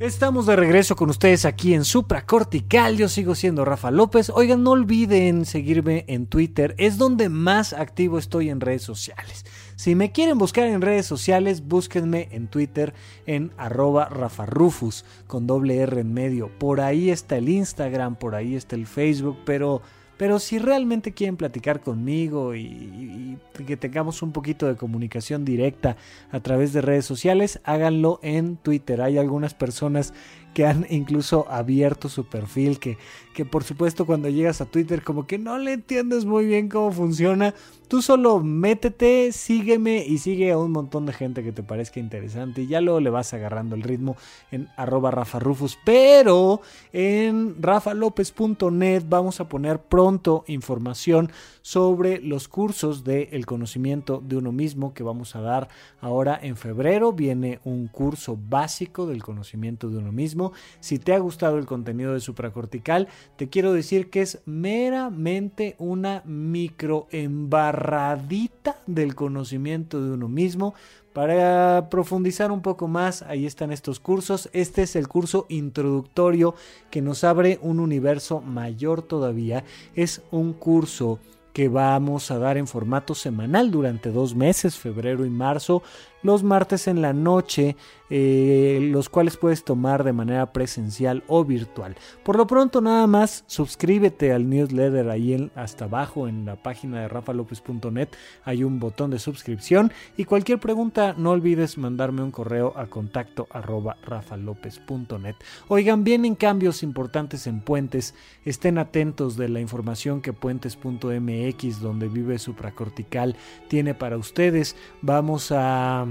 Estamos 0.00 0.46
de 0.46 0.56
regreso 0.56 0.96
con 0.96 1.10
ustedes 1.10 1.44
aquí 1.44 1.74
en 1.74 1.84
Supra 1.84 2.24
Cortical. 2.24 2.96
Yo 2.96 3.06
sigo 3.06 3.34
siendo 3.34 3.66
Rafa 3.66 3.90
López. 3.90 4.30
Oigan, 4.30 4.62
no 4.62 4.70
olviden 4.70 5.44
seguirme 5.44 6.06
en 6.08 6.26
Twitter. 6.26 6.74
Es 6.78 6.96
donde 6.96 7.28
más 7.28 7.74
activo 7.74 8.16
estoy 8.16 8.48
en 8.48 8.62
redes 8.62 8.80
sociales. 8.80 9.44
Si 9.76 9.94
me 9.94 10.10
quieren 10.10 10.38
buscar 10.38 10.68
en 10.68 10.80
redes 10.80 11.04
sociales, 11.04 11.68
búsquenme 11.68 12.28
en 12.30 12.48
Twitter 12.48 12.94
en 13.26 13.52
arroba 13.58 14.08
rafarufus 14.08 15.04
con 15.26 15.46
doble 15.46 15.76
R 15.76 16.00
en 16.00 16.14
medio. 16.14 16.48
Por 16.58 16.80
ahí 16.80 17.10
está 17.10 17.36
el 17.36 17.50
Instagram, 17.50 18.16
por 18.16 18.34
ahí 18.34 18.56
está 18.56 18.76
el 18.76 18.86
Facebook, 18.86 19.36
pero 19.44 19.82
pero 20.20 20.38
si 20.38 20.58
realmente 20.58 21.12
quieren 21.12 21.38
platicar 21.38 21.80
conmigo 21.80 22.54
y, 22.54 23.38
que 23.66 23.78
tengamos 23.78 24.20
un 24.20 24.32
poquito 24.32 24.66
de 24.66 24.76
comunicación 24.76 25.46
directa 25.46 25.96
a 26.30 26.40
través 26.40 26.74
de 26.74 26.82
redes 26.82 27.06
sociales, 27.06 27.58
háganlo 27.64 28.20
en 28.22 28.56
Twitter. 28.58 29.00
Hay 29.00 29.16
algunas 29.16 29.54
personas 29.54 30.12
que 30.52 30.66
han 30.66 30.86
incluso 30.90 31.50
abierto 31.50 32.10
su 32.10 32.26
perfil, 32.28 32.78
que, 32.78 32.98
que 33.40 33.46
por 33.46 33.64
supuesto 33.64 34.04
cuando 34.04 34.28
llegas 34.28 34.60
a 34.60 34.66
Twitter 34.66 35.02
como 35.02 35.26
que 35.26 35.38
no 35.38 35.56
le 35.56 35.72
entiendes 35.72 36.26
muy 36.26 36.44
bien 36.44 36.68
cómo 36.68 36.92
funciona, 36.92 37.54
Tú 37.90 38.02
solo 38.02 38.38
métete, 38.38 39.32
sígueme 39.32 40.04
y 40.06 40.18
sigue 40.18 40.52
a 40.52 40.58
un 40.58 40.70
montón 40.70 41.06
de 41.06 41.12
gente 41.12 41.42
que 41.42 41.50
te 41.50 41.64
parezca 41.64 41.98
interesante 41.98 42.62
y 42.62 42.68
ya 42.68 42.80
luego 42.80 43.00
le 43.00 43.10
vas 43.10 43.34
agarrando 43.34 43.74
el 43.74 43.82
ritmo 43.82 44.16
en 44.52 44.68
arroba 44.76 45.10
rafarufus. 45.10 45.76
Pero 45.84 46.60
en 46.92 47.60
rafalopez.net 47.60 49.02
vamos 49.08 49.40
a 49.40 49.48
poner 49.48 49.80
pronto 49.80 50.44
información 50.46 51.32
sobre 51.62 52.20
los 52.20 52.46
cursos 52.46 53.02
del 53.02 53.44
conocimiento 53.44 54.22
de 54.24 54.36
uno 54.36 54.52
mismo 54.52 54.94
que 54.94 55.02
vamos 55.02 55.34
a 55.34 55.40
dar 55.40 55.66
ahora 56.00 56.38
en 56.40 56.56
febrero. 56.56 57.12
Viene 57.12 57.58
un 57.64 57.88
curso 57.88 58.38
básico 58.40 59.08
del 59.08 59.24
conocimiento 59.24 59.88
de 59.88 59.98
uno 59.98 60.12
mismo. 60.12 60.52
Si 60.78 61.00
te 61.00 61.12
ha 61.12 61.18
gustado 61.18 61.58
el 61.58 61.66
contenido 61.66 62.12
de 62.12 62.20
supracortical, 62.20 63.08
te 63.36 63.48
quiero 63.48 63.72
decir 63.72 64.10
que 64.10 64.22
es 64.22 64.40
meramente 64.44 65.74
una 65.78 66.22
microembarra 66.26 68.14
radita 68.16 68.76
del 68.86 69.14
conocimiento 69.14 70.02
de 70.02 70.12
uno 70.12 70.28
mismo. 70.28 70.74
Para 71.12 71.88
profundizar 71.90 72.52
un 72.52 72.62
poco 72.62 72.86
más, 72.86 73.22
ahí 73.22 73.46
están 73.46 73.72
estos 73.72 73.98
cursos. 73.98 74.48
Este 74.52 74.82
es 74.82 74.94
el 74.94 75.08
curso 75.08 75.46
introductorio 75.48 76.54
que 76.90 77.02
nos 77.02 77.24
abre 77.24 77.58
un 77.62 77.80
universo 77.80 78.40
mayor 78.40 79.02
todavía. 79.02 79.64
Es 79.94 80.22
un 80.30 80.52
curso 80.52 81.18
que 81.52 81.68
vamos 81.68 82.30
a 82.30 82.38
dar 82.38 82.56
en 82.56 82.66
formato 82.66 83.14
semanal 83.14 83.70
durante 83.70 84.10
dos 84.10 84.34
meses, 84.34 84.78
febrero 84.78 85.24
y 85.24 85.30
marzo. 85.30 85.82
Los 86.22 86.42
martes 86.42 86.88
en 86.88 87.02
la 87.02 87.12
noche, 87.12 87.76
eh, 88.10 88.78
los 88.90 89.08
cuales 89.08 89.36
puedes 89.36 89.64
tomar 89.64 90.04
de 90.04 90.12
manera 90.12 90.52
presencial 90.52 91.22
o 91.28 91.44
virtual. 91.44 91.96
Por 92.24 92.36
lo 92.36 92.46
pronto 92.46 92.80
nada 92.80 93.06
más 93.06 93.44
suscríbete 93.46 94.32
al 94.32 94.48
newsletter 94.48 95.08
ahí 95.08 95.50
hasta 95.54 95.84
abajo 95.84 96.26
en 96.26 96.44
la 96.44 96.56
página 96.56 97.00
de 97.00 97.08
rafalopez.net 97.08 98.08
hay 98.44 98.64
un 98.64 98.80
botón 98.80 99.10
de 99.10 99.18
suscripción 99.18 99.92
y 100.16 100.24
cualquier 100.24 100.58
pregunta 100.58 101.14
no 101.16 101.30
olvides 101.30 101.78
mandarme 101.78 102.22
un 102.22 102.30
correo 102.30 102.72
a 102.76 102.86
contacto 102.86 103.46
arroba 103.50 103.96
rafalopez.net. 104.02 105.36
Oigan, 105.68 106.02
vienen 106.04 106.34
cambios 106.34 106.82
importantes 106.82 107.46
en 107.46 107.60
Puentes, 107.60 108.14
estén 108.44 108.78
atentos 108.78 109.36
de 109.36 109.48
la 109.48 109.60
información 109.60 110.20
que 110.20 110.32
puentes.mx 110.32 111.80
donde 111.80 112.08
vive 112.08 112.38
supracortical 112.38 113.36
tiene 113.68 113.94
para 113.94 114.16
ustedes. 114.16 114.76
Vamos 115.02 115.52
a 115.52 116.06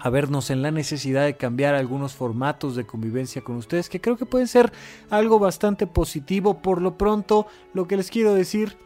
a 0.00 0.10
vernos 0.10 0.50
en 0.50 0.62
la 0.62 0.70
necesidad 0.70 1.24
de 1.24 1.36
cambiar 1.36 1.74
algunos 1.74 2.14
formatos 2.14 2.74
de 2.74 2.86
convivencia 2.86 3.42
con 3.42 3.56
ustedes 3.56 3.88
que 3.88 4.00
creo 4.00 4.16
que 4.16 4.26
pueden 4.26 4.48
ser 4.48 4.72
algo 5.10 5.38
bastante 5.38 5.86
positivo. 5.86 6.62
Por 6.62 6.80
lo 6.80 6.96
pronto, 6.96 7.46
lo 7.74 7.86
que 7.86 7.96
les 7.96 8.10
quiero 8.10 8.34
decir 8.34 8.76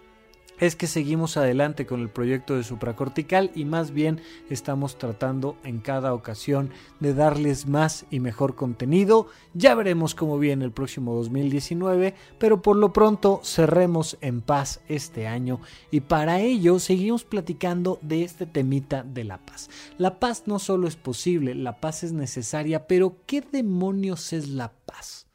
es 0.58 0.76
que 0.76 0.86
seguimos 0.86 1.36
adelante 1.36 1.86
con 1.86 2.00
el 2.00 2.08
proyecto 2.08 2.56
de 2.56 2.64
supracortical 2.64 3.50
y 3.54 3.64
más 3.64 3.90
bien 3.90 4.20
estamos 4.50 4.98
tratando 4.98 5.56
en 5.64 5.80
cada 5.80 6.14
ocasión 6.14 6.70
de 7.00 7.14
darles 7.14 7.66
más 7.66 8.06
y 8.10 8.20
mejor 8.20 8.54
contenido. 8.54 9.28
Ya 9.52 9.74
veremos 9.74 10.14
cómo 10.14 10.38
viene 10.38 10.64
el 10.64 10.72
próximo 10.72 11.14
2019, 11.14 12.14
pero 12.38 12.62
por 12.62 12.76
lo 12.76 12.92
pronto 12.92 13.40
cerremos 13.42 14.16
en 14.20 14.40
paz 14.40 14.80
este 14.88 15.26
año 15.26 15.60
y 15.90 16.00
para 16.00 16.40
ello 16.40 16.78
seguimos 16.78 17.24
platicando 17.24 17.98
de 18.02 18.22
este 18.22 18.46
temita 18.46 19.02
de 19.02 19.24
la 19.24 19.38
paz. 19.38 19.70
La 19.98 20.18
paz 20.18 20.44
no 20.46 20.58
solo 20.58 20.86
es 20.88 20.96
posible, 20.96 21.54
la 21.54 21.80
paz 21.80 22.04
es 22.04 22.12
necesaria, 22.12 22.86
pero 22.86 23.16
¿qué 23.26 23.40
demonios 23.40 24.32
es 24.32 24.48
la 24.48 24.72
paz? 24.86 25.26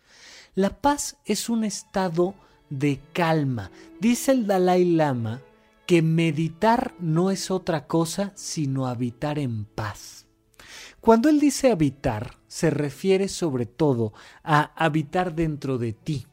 La 0.55 0.81
paz 0.81 1.17
es 1.25 1.49
un 1.49 1.63
estado 1.63 2.35
de 2.69 2.99
calma. 3.13 3.71
Dice 3.99 4.31
el 4.31 4.47
Dalai 4.47 4.85
Lama 4.85 5.41
que 5.85 6.01
meditar 6.01 6.93
no 6.99 7.31
es 7.31 7.49
otra 7.49 7.87
cosa 7.87 8.31
sino 8.35 8.87
habitar 8.87 9.39
en 9.39 9.65
paz. 9.65 10.27
Cuando 11.01 11.29
él 11.29 11.39
dice 11.39 11.71
habitar, 11.71 12.35
se 12.47 12.69
refiere 12.69 13.27
sobre 13.27 13.65
todo 13.65 14.13
a 14.43 14.71
habitar 14.75 15.33
dentro 15.33 15.77
de 15.77 15.93
ti. 15.93 16.27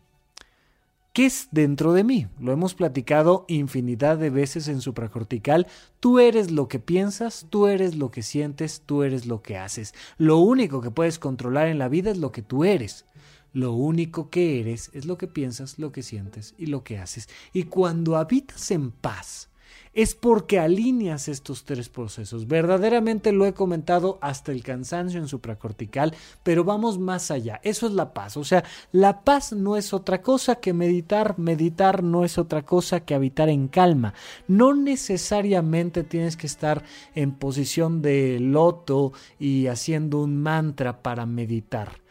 ¿Qué 1.12 1.25
es 1.25 1.49
dentro 1.50 1.95
de 1.95 2.05
mí? 2.05 2.26
Lo 2.38 2.52
hemos 2.52 2.75
platicado 2.75 3.47
infinidad 3.49 4.19
de 4.19 4.28
veces 4.28 4.69
en 4.69 4.83
supracortical. 4.83 5.66
Tú 5.99 6.19
eres 6.19 6.50
lo 6.50 6.69
que 6.69 6.78
piensas, 6.78 7.47
tú 7.49 7.69
eres 7.69 7.95
lo 7.95 8.11
que 8.11 8.23
sientes, 8.23 8.83
tú 8.85 9.02
eres 9.02 9.25
lo 9.25 9.40
que 9.40 9.57
haces. 9.57 9.95
Lo 10.19 10.37
único 10.37 10.83
que 10.83 10.90
puedes 10.90 11.19
controlar 11.19 11.69
en 11.69 11.78
la 11.78 11.88
vida 11.88 12.11
es 12.11 12.19
lo 12.19 12.33
que 12.33 12.43
tú 12.43 12.64
eres. 12.64 13.07
Lo 13.56 13.72
único 13.72 14.28
que 14.28 14.60
eres 14.60 14.90
es 14.92 15.06
lo 15.06 15.16
que 15.16 15.28
piensas, 15.28 15.78
lo 15.78 15.90
que 15.90 16.02
sientes 16.02 16.54
y 16.58 16.66
lo 16.66 16.84
que 16.84 16.98
haces. 16.98 17.26
Y 17.54 17.62
cuando 17.62 18.18
habitas 18.18 18.70
en 18.70 18.90
paz, 18.90 19.48
es 19.94 20.14
porque 20.14 20.58
alineas 20.58 21.26
estos 21.26 21.64
tres 21.64 21.88
procesos. 21.88 22.48
Verdaderamente 22.48 23.32
lo 23.32 23.46
he 23.46 23.54
comentado 23.54 24.18
hasta 24.20 24.52
el 24.52 24.62
cansancio 24.62 25.18
en 25.18 25.26
supracortical, 25.26 26.14
pero 26.42 26.64
vamos 26.64 26.98
más 26.98 27.30
allá. 27.30 27.58
Eso 27.64 27.86
es 27.86 27.94
la 27.94 28.12
paz. 28.12 28.36
O 28.36 28.44
sea, 28.44 28.62
la 28.92 29.25
paz 29.25 29.54
no 29.54 29.78
es 29.78 29.94
otra 29.94 30.20
cosa 30.20 30.56
que 30.56 30.75
meditar. 30.75 31.38
Meditar 31.38 32.02
no 32.02 32.26
es 32.26 32.36
otra 32.36 32.60
cosa 32.60 33.06
que 33.06 33.14
habitar 33.14 33.48
en 33.48 33.68
calma. 33.68 34.12
No 34.48 34.75
necesariamente 34.75 36.04
tienes 36.04 36.36
que 36.36 36.46
estar 36.46 36.84
en 37.14 37.32
posición 37.32 38.02
de 38.02 38.38
loto 38.38 39.14
y 39.38 39.68
haciendo 39.68 40.20
un 40.20 40.42
mantra 40.42 41.02
para 41.02 41.25
meditar 41.25 42.04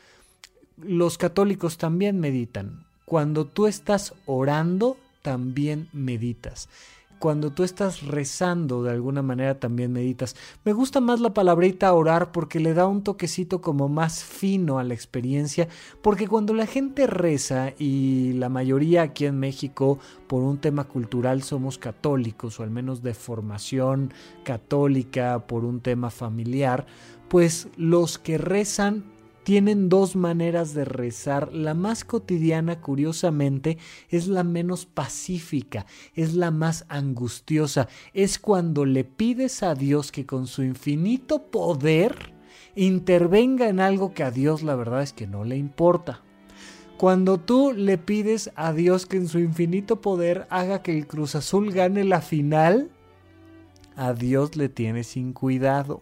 los 0.78 1.18
católicos 1.18 1.78
también 1.78 2.20
meditan. 2.20 2.86
Cuando 3.06 3.46
tú 3.46 3.68
estás 3.68 4.14
orando, 4.26 4.98
también 5.22 5.90
meditas. 5.94 6.70
Cuando 7.18 7.52
tú 7.52 7.64
estás 7.64 8.02
rezando, 8.02 8.84
de 8.84 8.92
alguna 8.92 9.22
manera 9.22 9.60
también 9.60 9.94
meditas. 9.94 10.36
Me 10.66 10.74
gusta 10.74 11.00
más 11.00 11.22
la 11.22 11.34
palabrita 11.34 11.94
orar 11.94 12.32
porque 12.32 12.60
le 12.60 12.74
da 12.74 12.88
un 12.88 13.04
toquecito 13.04 13.62
como 13.62 13.88
más 13.88 14.24
fino 14.24 14.80
a 14.80 14.84
la 14.84 14.94
experiencia, 14.94 15.68
porque 16.02 16.28
cuando 16.28 16.54
la 16.54 16.68
gente 16.68 17.08
reza, 17.08 17.74
y 17.80 18.34
la 18.34 18.50
mayoría 18.50 19.04
aquí 19.04 19.26
en 19.26 19.40
México, 19.40 19.98
por 20.28 20.44
un 20.44 20.58
tema 20.58 20.84
cultural, 20.84 21.42
somos 21.42 21.78
católicos, 21.78 22.60
o 22.60 22.64
al 22.64 22.70
menos 22.70 23.02
de 23.02 23.14
formación 23.14 24.14
católica, 24.44 25.48
por 25.48 25.64
un 25.64 25.80
tema 25.80 26.12
familiar, 26.12 26.86
pues 27.30 27.70
los 27.78 28.20
que 28.20 28.38
rezan 28.38 29.15
tienen 29.46 29.90
dos 29.90 30.16
maneras 30.16 30.74
de 30.74 30.86
rezar. 30.86 31.54
La 31.54 31.76
más 31.76 32.04
cotidiana, 32.04 32.82
curiosamente, 32.82 33.78
es 34.10 34.28
la 34.28 34.44
menos 34.44 34.88
pacífica, 34.88 35.86
es 36.16 36.34
la 36.34 36.50
más 36.50 36.84
angustiosa. 36.90 37.88
Es 38.16 38.40
cuando 38.40 38.86
le 38.86 39.04
pides 39.04 39.62
a 39.62 39.76
Dios 39.76 40.12
que 40.12 40.26
con 40.26 40.48
su 40.48 40.64
infinito 40.64 41.44
poder 41.44 42.34
intervenga 42.76 43.70
en 43.70 43.80
algo 43.80 44.16
que 44.16 44.24
a 44.24 44.32
Dios 44.32 44.64
la 44.64 44.76
verdad 44.76 45.04
es 45.04 45.14
que 45.14 45.28
no 45.28 45.46
le 45.46 45.58
importa. 45.58 46.24
Cuando 46.98 47.38
tú 47.40 47.72
le 47.72 48.00
pides 48.00 48.50
a 48.56 48.74
Dios 48.74 49.06
que 49.06 49.18
en 49.18 49.28
su 49.28 49.38
infinito 49.38 50.02
poder 50.02 50.48
haga 50.50 50.82
que 50.82 50.98
el 50.98 51.06
Cruz 51.06 51.36
Azul 51.36 51.72
gane 51.72 52.04
la 52.04 52.22
final, 52.22 52.90
a 53.96 54.14
Dios 54.14 54.56
le 54.56 54.70
tiene 54.70 55.04
sin 55.04 55.34
cuidado. 55.34 56.02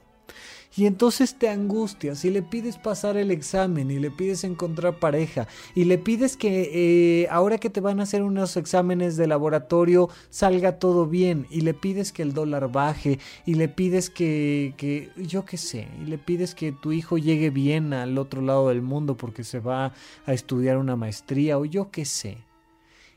Y 0.76 0.88
entonces 0.88 1.36
te 1.36 1.50
angustias 1.50 2.26
y 2.26 2.32
le 2.32 2.42
pides 2.42 2.78
pasar 2.78 3.16
el 3.16 3.30
examen 3.30 3.92
y 3.92 4.00
le 4.00 4.10
pides 4.10 4.44
encontrar 4.44 4.98
pareja 4.98 5.48
y 5.76 5.84
le 5.84 6.00
pides 6.00 6.36
que 6.36 6.72
eh, 6.74 7.28
ahora 7.30 7.60
que 7.60 7.70
te 7.70 7.80
van 7.80 8.00
a 8.00 8.04
hacer 8.04 8.24
unos 8.24 8.58
exámenes 8.58 9.16
de 9.16 9.28
laboratorio 9.28 10.10
salga 10.32 10.80
todo 10.80 11.06
bien 11.06 11.46
y 11.52 11.62
le 11.62 11.76
pides 11.76 12.12
que 12.12 12.24
el 12.24 12.34
dólar 12.34 12.72
baje 12.72 13.20
y 13.46 13.54
le 13.54 13.70
pides 13.70 14.10
que, 14.10 14.74
que 14.76 15.12
yo 15.16 15.46
qué 15.46 15.58
sé, 15.58 15.88
y 16.02 16.06
le 16.06 16.18
pides 16.18 16.56
que 16.56 16.72
tu 16.72 16.92
hijo 16.92 17.20
llegue 17.20 17.52
bien 17.52 17.94
al 17.94 18.18
otro 18.18 18.42
lado 18.42 18.70
del 18.70 18.82
mundo 18.82 19.16
porque 19.16 19.44
se 19.44 19.60
va 19.60 19.94
a 20.26 20.34
estudiar 20.34 20.78
una 20.78 20.96
maestría 20.96 21.60
o 21.60 21.66
yo 21.66 21.92
qué 21.92 22.06
sé. 22.06 22.40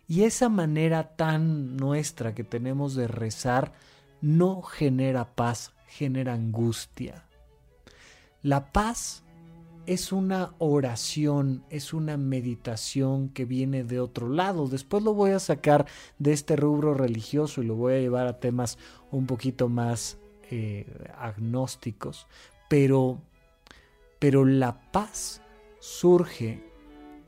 Y 0.08 0.22
esa 0.22 0.48
manera 0.48 1.16
tan 1.16 1.76
nuestra 1.76 2.34
que 2.34 2.44
tenemos 2.44 2.94
de 2.94 3.08
rezar 3.08 3.72
no 4.20 4.62
genera 4.62 5.34
paz, 5.34 5.72
genera 5.88 6.34
angustia. 6.34 7.25
La 8.46 8.70
paz 8.70 9.24
es 9.86 10.12
una 10.12 10.54
oración, 10.58 11.64
es 11.68 11.92
una 11.92 12.16
meditación 12.16 13.28
que 13.30 13.44
viene 13.44 13.82
de 13.82 13.98
otro 13.98 14.28
lado. 14.28 14.68
Después 14.68 15.02
lo 15.02 15.14
voy 15.14 15.32
a 15.32 15.40
sacar 15.40 15.86
de 16.20 16.32
este 16.32 16.54
rubro 16.54 16.94
religioso 16.94 17.60
y 17.60 17.66
lo 17.66 17.74
voy 17.74 17.94
a 17.94 17.98
llevar 17.98 18.28
a 18.28 18.38
temas 18.38 18.78
un 19.10 19.26
poquito 19.26 19.68
más 19.68 20.18
eh, 20.48 20.86
agnósticos. 21.18 22.28
Pero, 22.68 23.20
pero 24.20 24.44
la 24.44 24.92
paz 24.92 25.42
surge 25.80 26.62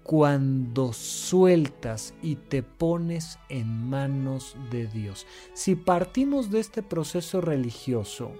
cuando 0.04 0.92
sueltas 0.92 2.14
y 2.22 2.36
te 2.36 2.62
pones 2.62 3.40
en 3.48 3.90
manos 3.90 4.56
de 4.70 4.86
Dios. 4.86 5.26
Si 5.52 5.74
partimos 5.74 6.52
de 6.52 6.60
este 6.60 6.84
proceso 6.84 7.40
religioso, 7.40 8.34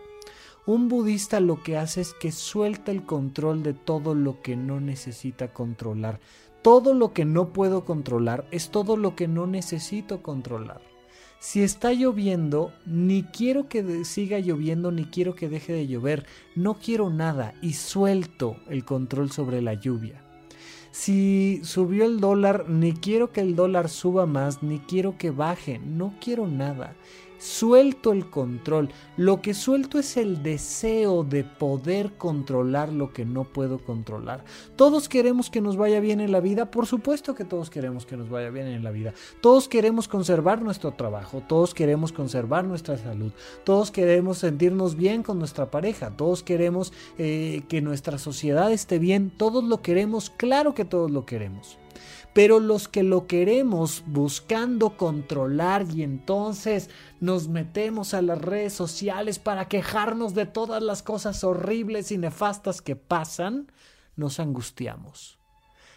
un 0.68 0.88
budista 0.88 1.40
lo 1.40 1.62
que 1.62 1.78
hace 1.78 2.02
es 2.02 2.12
que 2.12 2.30
suelta 2.30 2.92
el 2.92 3.02
control 3.02 3.62
de 3.62 3.72
todo 3.72 4.14
lo 4.14 4.42
que 4.42 4.54
no 4.54 4.80
necesita 4.80 5.54
controlar. 5.54 6.20
Todo 6.60 6.92
lo 6.92 7.14
que 7.14 7.24
no 7.24 7.54
puedo 7.54 7.86
controlar 7.86 8.46
es 8.50 8.68
todo 8.68 8.98
lo 8.98 9.16
que 9.16 9.28
no 9.28 9.46
necesito 9.46 10.22
controlar. 10.22 10.82
Si 11.40 11.62
está 11.62 11.94
lloviendo, 11.94 12.70
ni 12.84 13.22
quiero 13.22 13.66
que 13.70 14.04
siga 14.04 14.40
lloviendo, 14.40 14.92
ni 14.92 15.06
quiero 15.06 15.34
que 15.34 15.48
deje 15.48 15.72
de 15.72 15.86
llover. 15.86 16.26
No 16.54 16.74
quiero 16.74 17.08
nada 17.08 17.54
y 17.62 17.72
suelto 17.72 18.58
el 18.68 18.84
control 18.84 19.32
sobre 19.32 19.62
la 19.62 19.72
lluvia. 19.72 20.22
Si 20.90 21.60
subió 21.64 22.04
el 22.04 22.20
dólar, 22.20 22.68
ni 22.68 22.92
quiero 22.92 23.32
que 23.32 23.40
el 23.40 23.56
dólar 23.56 23.88
suba 23.88 24.26
más, 24.26 24.62
ni 24.62 24.80
quiero 24.80 25.16
que 25.16 25.30
baje. 25.30 25.78
No 25.78 26.12
quiero 26.20 26.46
nada 26.46 26.94
suelto 27.38 28.12
el 28.12 28.28
control. 28.30 28.90
Lo 29.16 29.40
que 29.40 29.54
suelto 29.54 29.98
es 29.98 30.16
el 30.16 30.42
deseo 30.42 31.24
de 31.24 31.44
poder 31.44 32.12
controlar 32.18 32.92
lo 32.92 33.12
que 33.12 33.24
no 33.24 33.44
puedo 33.44 33.78
controlar. 33.78 34.44
Todos 34.76 35.08
queremos 35.08 35.50
que 35.50 35.60
nos 35.60 35.76
vaya 35.76 36.00
bien 36.00 36.20
en 36.20 36.32
la 36.32 36.40
vida, 36.40 36.70
por 36.70 36.86
supuesto 36.86 37.34
que 37.34 37.44
todos 37.44 37.70
queremos 37.70 38.06
que 38.06 38.16
nos 38.16 38.28
vaya 38.28 38.50
bien 38.50 38.66
en 38.66 38.84
la 38.84 38.90
vida. 38.90 39.14
Todos 39.40 39.68
queremos 39.68 40.08
conservar 40.08 40.62
nuestro 40.62 40.92
trabajo, 40.92 41.42
todos 41.46 41.74
queremos 41.74 42.12
conservar 42.12 42.64
nuestra 42.64 42.98
salud, 42.98 43.32
todos 43.64 43.90
queremos 43.90 44.38
sentirnos 44.38 44.96
bien 44.96 45.22
con 45.22 45.38
nuestra 45.38 45.70
pareja, 45.70 46.10
todos 46.16 46.42
queremos 46.42 46.92
eh, 47.18 47.62
que 47.68 47.80
nuestra 47.80 48.18
sociedad 48.18 48.72
esté 48.72 48.98
bien, 48.98 49.30
todos 49.30 49.64
lo 49.64 49.82
queremos, 49.82 50.30
claro 50.30 50.74
que 50.74 50.84
todos 50.84 51.10
lo 51.10 51.24
queremos. 51.26 51.78
Pero 52.38 52.60
los 52.60 52.86
que 52.86 53.02
lo 53.02 53.26
queremos 53.26 54.04
buscando 54.06 54.96
controlar 54.96 55.84
y 55.92 56.04
entonces 56.04 56.88
nos 57.18 57.48
metemos 57.48 58.14
a 58.14 58.22
las 58.22 58.40
redes 58.40 58.72
sociales 58.72 59.40
para 59.40 59.66
quejarnos 59.66 60.34
de 60.34 60.46
todas 60.46 60.80
las 60.80 61.02
cosas 61.02 61.42
horribles 61.42 62.12
y 62.12 62.16
nefastas 62.16 62.80
que 62.80 62.94
pasan, 62.94 63.72
nos 64.14 64.38
angustiamos. 64.38 65.40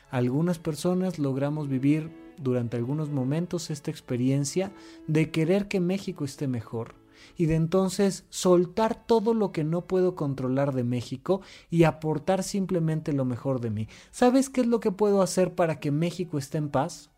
Algunas 0.10 0.58
personas 0.58 1.20
logramos 1.20 1.70
vivir 1.70 2.10
durante 2.40 2.76
algunos 2.76 3.12
momentos 3.12 3.70
esta 3.70 3.92
experiencia 3.92 4.72
de 5.06 5.30
querer 5.30 5.68
que 5.68 5.80
México 5.80 6.26
esté 6.26 6.48
mejor 6.48 6.96
y 7.38 7.46
de 7.46 7.56
entonces 7.56 8.26
soltar 8.30 9.06
todo 9.06 9.34
lo 9.34 9.52
que 9.52 9.64
no 9.64 9.88
puedo 9.88 10.16
controlar 10.16 10.74
de 10.74 10.84
México 10.84 11.42
y 11.70 11.84
aportar 11.84 12.44
simplemente 12.44 13.14
lo 13.14 13.26
mejor 13.26 13.62
de 13.62 13.70
mí. 13.70 13.88
¿Sabes 14.12 14.50
qué 14.50 14.62
es 14.62 14.68
lo 14.68 14.80
que 14.80 14.92
puedo 14.92 15.22
hacer 15.22 15.54
para 15.54 15.80
que 15.80 15.92
México 15.92 16.38
esté 16.38 16.58
en 16.58 16.70
paz? 16.70 17.10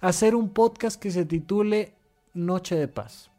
Hacer 0.00 0.34
un 0.34 0.50
podcast 0.50 1.00
que 1.00 1.10
se 1.10 1.24
titule 1.24 1.94
Noche 2.34 2.76
de 2.76 2.88
Paz. 2.88 3.30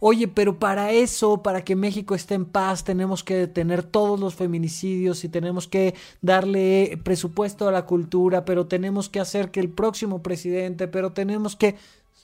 Oye, 0.00 0.28
pero 0.28 0.58
para 0.58 0.92
eso, 0.92 1.42
para 1.42 1.64
que 1.64 1.76
México 1.76 2.14
esté 2.14 2.34
en 2.34 2.44
paz, 2.44 2.84
tenemos 2.84 3.22
que 3.22 3.36
detener 3.36 3.82
todos 3.82 4.18
los 4.18 4.34
feminicidios 4.34 5.24
y 5.24 5.28
tenemos 5.28 5.68
que 5.68 5.94
darle 6.20 7.00
presupuesto 7.04 7.68
a 7.68 7.72
la 7.72 7.86
cultura, 7.86 8.44
pero 8.44 8.66
tenemos 8.66 9.08
que 9.08 9.20
hacer 9.20 9.50
que 9.50 9.60
el 9.60 9.70
próximo 9.70 10.22
presidente, 10.22 10.88
pero 10.88 11.12
tenemos 11.12 11.56
que... 11.56 11.76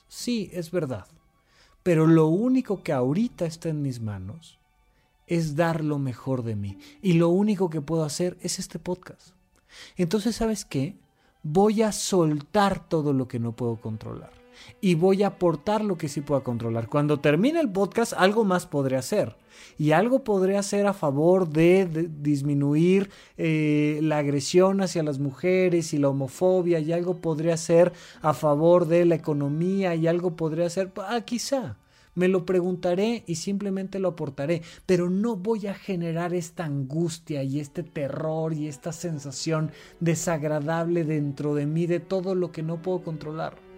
Sí, 0.07 0.49
es 0.53 0.71
verdad. 0.71 1.05
Pero 1.83 2.07
lo 2.07 2.27
único 2.27 2.83
que 2.83 2.93
ahorita 2.93 3.45
está 3.45 3.69
en 3.69 3.81
mis 3.81 4.01
manos 4.01 4.59
es 5.27 5.55
dar 5.55 5.83
lo 5.83 5.99
mejor 5.99 6.43
de 6.43 6.55
mí. 6.55 6.77
Y 7.01 7.13
lo 7.13 7.29
único 7.29 7.69
que 7.69 7.81
puedo 7.81 8.03
hacer 8.03 8.37
es 8.41 8.59
este 8.59 8.79
podcast. 8.79 9.29
Entonces, 9.95 10.35
¿sabes 10.35 10.65
qué? 10.65 10.95
Voy 11.43 11.83
a 11.83 11.91
soltar 11.91 12.87
todo 12.87 13.13
lo 13.13 13.27
que 13.27 13.39
no 13.39 13.53
puedo 13.53 13.77
controlar. 13.77 14.38
Y 14.81 14.95
voy 14.95 15.23
a 15.23 15.27
aportar 15.27 15.83
lo 15.83 15.97
que 15.97 16.09
sí 16.09 16.21
puedo 16.21 16.43
controlar. 16.43 16.87
Cuando 16.87 17.19
termine 17.19 17.59
el 17.59 17.71
podcast, 17.71 18.13
algo 18.15 18.45
más 18.45 18.65
podré 18.65 18.97
hacer. 18.97 19.35
Y 19.77 19.91
algo 19.91 20.23
podré 20.23 20.57
hacer 20.57 20.87
a 20.87 20.93
favor 20.93 21.49
de, 21.49 22.09
disminuir 22.21 23.09
eh, 23.37 23.99
la 24.01 24.19
agresión 24.19 24.81
hacia 24.81 25.03
las 25.03 25.19
mujeres 25.19 25.93
y 25.93 25.97
la 25.97 26.09
homofobia. 26.09 26.79
Y 26.79 26.91
algo 26.93 27.21
podré 27.21 27.51
hacer 27.51 27.93
a 28.21 28.33
favor 28.33 28.87
de 28.87 29.05
la 29.05 29.15
economía. 29.15 29.95
Y 29.95 30.07
algo 30.07 30.35
podré 30.35 30.65
hacer, 30.65 30.91
ah, 30.97 31.21
quizá 31.21 31.77
me 32.19 32.27
lo 32.27 32.45
preguntaré 32.45 33.23
y 33.27 33.35
simplemente 33.35 33.97
lo 33.97 34.09
aportaré, 34.09 34.61
pero 34.85 35.09
no 35.09 35.37
voy 35.37 35.67
a 35.67 35.73
generar 35.73 36.33
esta 36.33 36.65
angustia 36.65 37.43
y 37.43 37.61
este 37.61 37.81
terror 37.81 38.53
y 38.53 38.67
esta 38.67 38.91
sensación 38.91 39.71
desagradable 40.01 41.05
dentro 41.05 41.55
de 41.55 41.65
mí 41.65 41.87
de 41.87 42.01
todo 42.01 42.35
lo 42.35 42.51
que 42.51 42.61
no 42.61 42.81
puedo 42.81 43.03
controlar. 43.03 43.68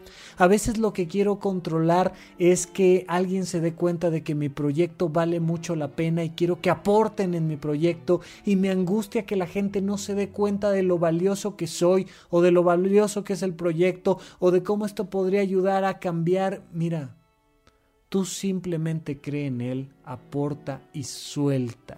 A 0.42 0.48
veces 0.48 0.80
lo 0.80 0.92
que 0.92 1.08
quiero 1.08 1.38
controlar 1.38 2.14
es 2.40 2.66
que 2.66 3.06
alguien 3.08 3.46
se 3.46 3.62
dé 3.62 3.76
cuenta 3.76 4.10
de 4.10 4.24
que 4.24 4.34
mi 4.34 4.50
proyecto 4.50 5.08
vale 5.08 5.40
mucho 5.40 5.76
la 5.76 5.90
pena 5.90 6.24
y 6.24 6.32
quiero 6.32 6.60
que 6.62 6.72
aporten 6.72 7.36
en 7.36 7.48
mi 7.48 7.58
proyecto 7.58 8.22
y 8.44 8.56
me 8.56 8.72
angustia 8.72 9.28
que 9.28 9.36
la 9.36 9.46
gente 9.46 9.84
no 9.84 10.00
se 10.00 10.16
dé 10.16 10.30
cuenta 10.30 10.72
de 10.72 10.82
lo 10.82 10.98
valioso 10.98 11.56
que 11.56 11.68
soy 11.68 12.08
o 12.32 12.42
de 12.42 12.50
lo 12.50 12.64
valioso 12.64 13.24
que 13.24 13.34
es 13.34 13.44
el 13.44 13.54
proyecto 13.54 14.18
o 14.40 14.50
de 14.50 14.64
cómo 14.64 14.88
esto 14.88 15.12
podría 15.12 15.42
ayudar 15.42 15.86
a 15.86 16.00
cambiar. 16.00 16.64
Mira, 16.74 17.16
Tú 18.10 18.26
simplemente 18.26 19.22
cree 19.22 19.46
en 19.46 19.62
Él, 19.62 19.94
aporta 20.04 20.82
y 20.92 21.04
suelta. 21.04 21.98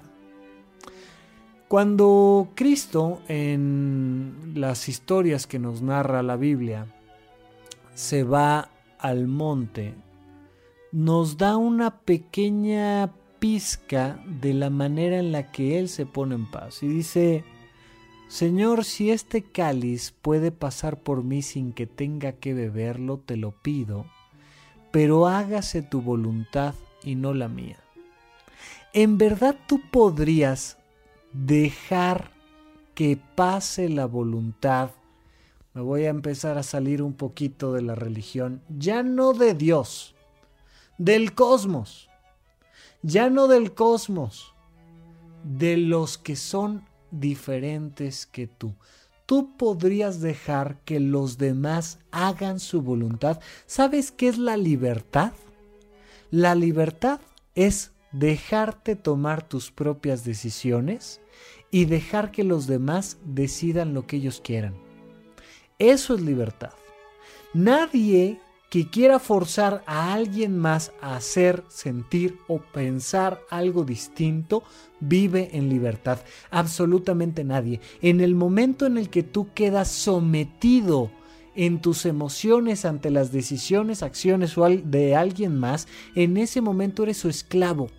Cuando 1.69 2.49
Cristo, 2.55 3.21
en 3.29 4.51
las 4.53 4.89
historias 4.89 5.47
que 5.47 5.59
nos 5.59 5.81
narra 5.81 6.21
la 6.21 6.35
Biblia, 6.35 6.85
se 7.93 8.23
va 8.23 8.69
al 8.99 9.27
monte, 9.27 9.95
nos 10.91 11.37
da 11.37 11.57
una 11.57 11.99
pequeña 11.99 13.13
pizca 13.39 14.23
de 14.25 14.53
la 14.53 14.69
manera 14.69 15.17
en 15.17 15.31
la 15.31 15.51
que 15.51 15.79
Él 15.79 15.89
se 15.89 16.05
pone 16.05 16.35
en 16.35 16.49
paz. 16.49 16.83
Y 16.83 16.87
dice, 16.87 17.43
Señor, 18.27 18.85
si 18.85 19.11
este 19.11 19.43
cáliz 19.43 20.13
puede 20.21 20.51
pasar 20.51 21.01
por 21.01 21.23
mí 21.23 21.41
sin 21.41 21.73
que 21.73 21.87
tenga 21.87 22.33
que 22.33 22.53
beberlo, 22.53 23.17
te 23.17 23.37
lo 23.37 23.51
pido 23.51 24.05
pero 24.93 25.25
hágase 25.25 25.81
tu 25.81 26.03
voluntad 26.03 26.75
y 27.01 27.15
no 27.15 27.33
la 27.33 27.47
mía. 27.47 27.79
En 28.93 29.17
verdad 29.17 29.55
tú 29.65 29.81
podrías 29.89 30.77
dejar 31.31 32.29
que 32.93 33.17
pase 33.33 33.89
la 33.89 34.05
voluntad. 34.05 34.91
Me 35.73 35.81
voy 35.81 36.05
a 36.05 36.09
empezar 36.09 36.57
a 36.57 36.63
salir 36.63 37.01
un 37.01 37.13
poquito 37.13 37.73
de 37.73 37.81
la 37.81 37.95
religión, 37.95 38.61
ya 38.77 39.03
no 39.03 39.33
de 39.33 39.53
Dios, 39.53 40.15
del 40.97 41.33
cosmos, 41.33 42.09
ya 43.01 43.29
no 43.29 43.47
del 43.47 43.73
cosmos, 43.73 44.53
de 45.43 45.77
los 45.77 46.17
que 46.17 46.35
son 46.35 46.83
diferentes 47.11 48.25
que 48.25 48.47
tú 48.47 48.73
tú 49.25 49.55
podrías 49.57 50.21
dejar 50.21 50.77
que 50.85 50.99
los 50.99 51.37
demás 51.37 51.99
hagan 52.11 52.59
su 52.59 52.81
voluntad. 52.81 53.39
¿Sabes 53.65 54.11
qué 54.11 54.27
es 54.27 54.37
la 54.37 54.57
libertad? 54.57 55.33
La 56.31 56.55
libertad 56.55 57.19
es 57.55 57.91
dejarte 58.11 58.95
tomar 58.95 59.47
tus 59.47 59.71
propias 59.71 60.23
decisiones 60.23 61.21
y 61.71 61.85
dejar 61.85 62.31
que 62.31 62.43
los 62.43 62.67
demás 62.67 63.17
decidan 63.25 63.93
lo 63.93 64.05
que 64.05 64.17
ellos 64.17 64.41
quieran. 64.43 64.75
Eso 65.79 66.15
es 66.15 66.21
libertad. 66.21 66.71
Nadie 67.53 68.39
que 68.73 68.89
quiera 68.89 69.19
forzar 69.19 69.83
a 69.85 70.13
alguien 70.13 70.57
más 70.57 70.93
a 70.99 71.15
hacer, 71.15 71.63
sentir 71.67 72.39
o 72.47 72.57
pensar 72.57 73.39
algo 73.51 73.83
distinto, 73.83 74.63
vive 74.99 75.51
en 75.53 75.69
libertad. 75.69 76.17
Absolutamente 76.49 77.43
nadie. 77.43 77.81
En 78.01 78.19
el 78.19 78.33
momento 78.33 78.87
en 78.87 78.97
el 78.97 79.11
que 79.11 79.21
tú 79.21 79.49
quedas 79.53 79.89
sometido 79.89 81.11
en 81.55 81.81
tus 81.81 82.07
emociones 82.07 82.83
ante 82.85 83.11
las 83.11 83.31
decisiones, 83.31 84.01
acciones 84.01 84.55
de 84.85 85.15
alguien 85.15 85.59
más, 85.59 85.87
en 86.15 86.37
ese 86.37 86.61
momento 86.61 87.03
eres 87.03 87.17
su 87.17 87.29
esclavo. 87.29 87.91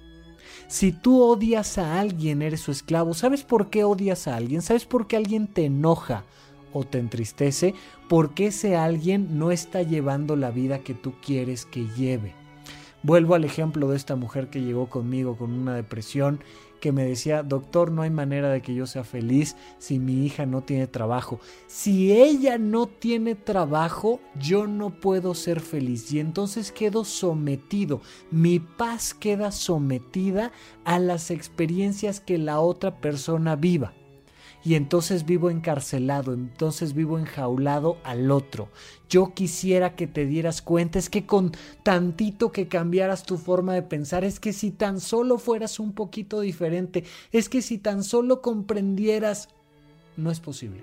Si 0.67 0.91
tú 0.91 1.23
odias 1.23 1.79
a 1.79 2.01
alguien, 2.01 2.43
eres 2.43 2.63
su 2.63 2.73
esclavo. 2.73 3.15
¿Sabes 3.15 3.45
por 3.45 3.71
qué 3.71 3.85
odias 3.85 4.27
a 4.27 4.35
alguien? 4.35 4.61
¿Sabes 4.61 4.87
por 4.87 5.07
qué 5.07 5.17
alguien 5.17 5.47
te 5.47 5.67
enoja? 5.67 6.25
O 6.75 6.85
te 6.85 6.99
entristece 6.99 7.75
porque 8.09 8.49
ese 8.49 8.77
alguien 8.77 9.39
no 9.39 9.51
está 9.51 9.83
llevando 9.83 10.37
la 10.37 10.51
vida 10.51 10.81
que 10.81 10.93
tú 10.93 11.15
quieres 11.25 11.65
que 11.65 11.87
lleve. 11.97 12.35
Vuelvo 13.03 13.35
al 13.35 13.45
ejemplo 13.45 13.89
de 13.89 13.97
esta 13.97 14.17
mujer 14.17 14.49
que 14.49 14.63
llegó 14.63 14.89
conmigo 14.89 15.37
con 15.37 15.53
una 15.53 15.75
depresión 15.75 16.41
que 16.81 16.93
me 16.93 17.05
decía, 17.05 17.43
doctor, 17.43 17.91
no 17.91 18.03
hay 18.03 18.11
manera 18.11 18.51
de 18.51 18.61
que 18.61 18.75
yo 18.75 18.87
sea 18.87 19.05
feliz 19.05 19.57
si 19.79 19.99
mi 19.99 20.27
hija 20.27 20.45
no 20.45 20.63
tiene 20.63 20.87
trabajo. 20.87 21.41
Si 21.67 22.13
ella 22.13 22.59
no 22.59 22.87
tiene 22.87 23.35
trabajo, 23.35 24.21
yo 24.39 24.67
no 24.67 25.01
puedo 25.01 25.35
ser 25.35 25.61
feliz 25.61 26.13
y 26.13 26.21
entonces 26.21 26.73
quedo 26.73 27.05
sometido. 27.05 28.03
Mi 28.31 28.59
paz 28.59 29.15
queda 29.15 29.51
sometida 29.51 30.53
a 30.85 30.99
las 30.99 31.31
experiencias 31.31 32.21
que 32.21 32.37
la 32.37 32.61
otra 32.61 33.01
persona 33.01 33.57
viva 33.57 33.95
y 34.65 34.77
entonces 34.77 35.27
vivo 35.27 35.51
encarcelado, 35.51 36.33
entonces 36.33 36.95
vivo 36.95 37.19
enjaulado 37.19 37.99
al 38.03 38.31
otro. 38.31 38.71
Yo 39.11 39.35
quisiera 39.35 39.95
que 39.95 40.07
te 40.07 40.25
dieras 40.25 40.63
cuenta, 40.63 40.99
es 40.99 41.11
que 41.11 41.27
con 41.27 41.53
tantito 41.83 42.51
que 42.51 42.67
cambiaras 42.67 43.25
tu 43.25 43.37
forma 43.37 43.75
de 43.75 43.83
pensar, 43.83 44.25
es 44.25 44.41
que 44.41 44.55
si 44.55 44.71
tan 44.71 45.01
solo 45.01 45.37
fueras 45.39 45.79
un 45.79 45.93
poquito 45.93 46.41
diferente, 46.41 47.05
es 47.31 47.51
que 47.51 47.61
si 47.61 47.77
tan 47.77 48.03
solo 48.03 48.41
comprendieras, 48.41 49.51
no 50.17 50.31
es 50.31 50.41
posible. 50.41 50.83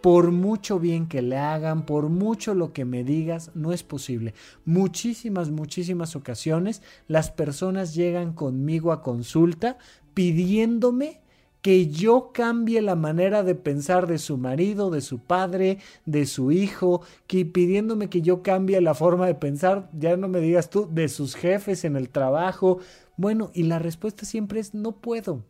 Por 0.00 0.30
mucho 0.30 0.78
bien 0.78 1.06
que 1.06 1.22
le 1.22 1.38
hagan, 1.38 1.84
por 1.86 2.08
mucho 2.08 2.54
lo 2.54 2.72
que 2.72 2.84
me 2.84 3.04
digas, 3.04 3.50
no 3.54 3.72
es 3.72 3.82
posible. 3.82 4.34
Muchísimas, 4.64 5.50
muchísimas 5.50 6.16
ocasiones 6.16 6.82
las 7.08 7.30
personas 7.30 7.94
llegan 7.94 8.32
conmigo 8.32 8.92
a 8.92 9.02
consulta 9.02 9.78
pidiéndome 10.14 11.21
que 11.62 11.86
yo 11.86 12.32
cambie 12.34 12.82
la 12.82 12.96
manera 12.96 13.44
de 13.44 13.54
pensar 13.54 14.08
de 14.08 14.18
su 14.18 14.36
marido, 14.36 14.90
de 14.90 15.00
su 15.00 15.20
padre, 15.20 15.78
de 16.04 16.26
su 16.26 16.50
hijo, 16.50 17.02
que 17.28 17.46
pidiéndome 17.46 18.10
que 18.10 18.20
yo 18.20 18.42
cambie 18.42 18.80
la 18.80 18.94
forma 18.94 19.26
de 19.26 19.36
pensar, 19.36 19.88
ya 19.96 20.16
no 20.16 20.26
me 20.26 20.40
digas 20.40 20.70
tú, 20.70 20.88
de 20.92 21.08
sus 21.08 21.36
jefes 21.36 21.84
en 21.84 21.94
el 21.94 22.10
trabajo. 22.10 22.78
Bueno, 23.16 23.52
y 23.54 23.62
la 23.62 23.78
respuesta 23.78 24.26
siempre 24.26 24.58
es 24.58 24.74
no 24.74 25.00
puedo. 25.00 25.44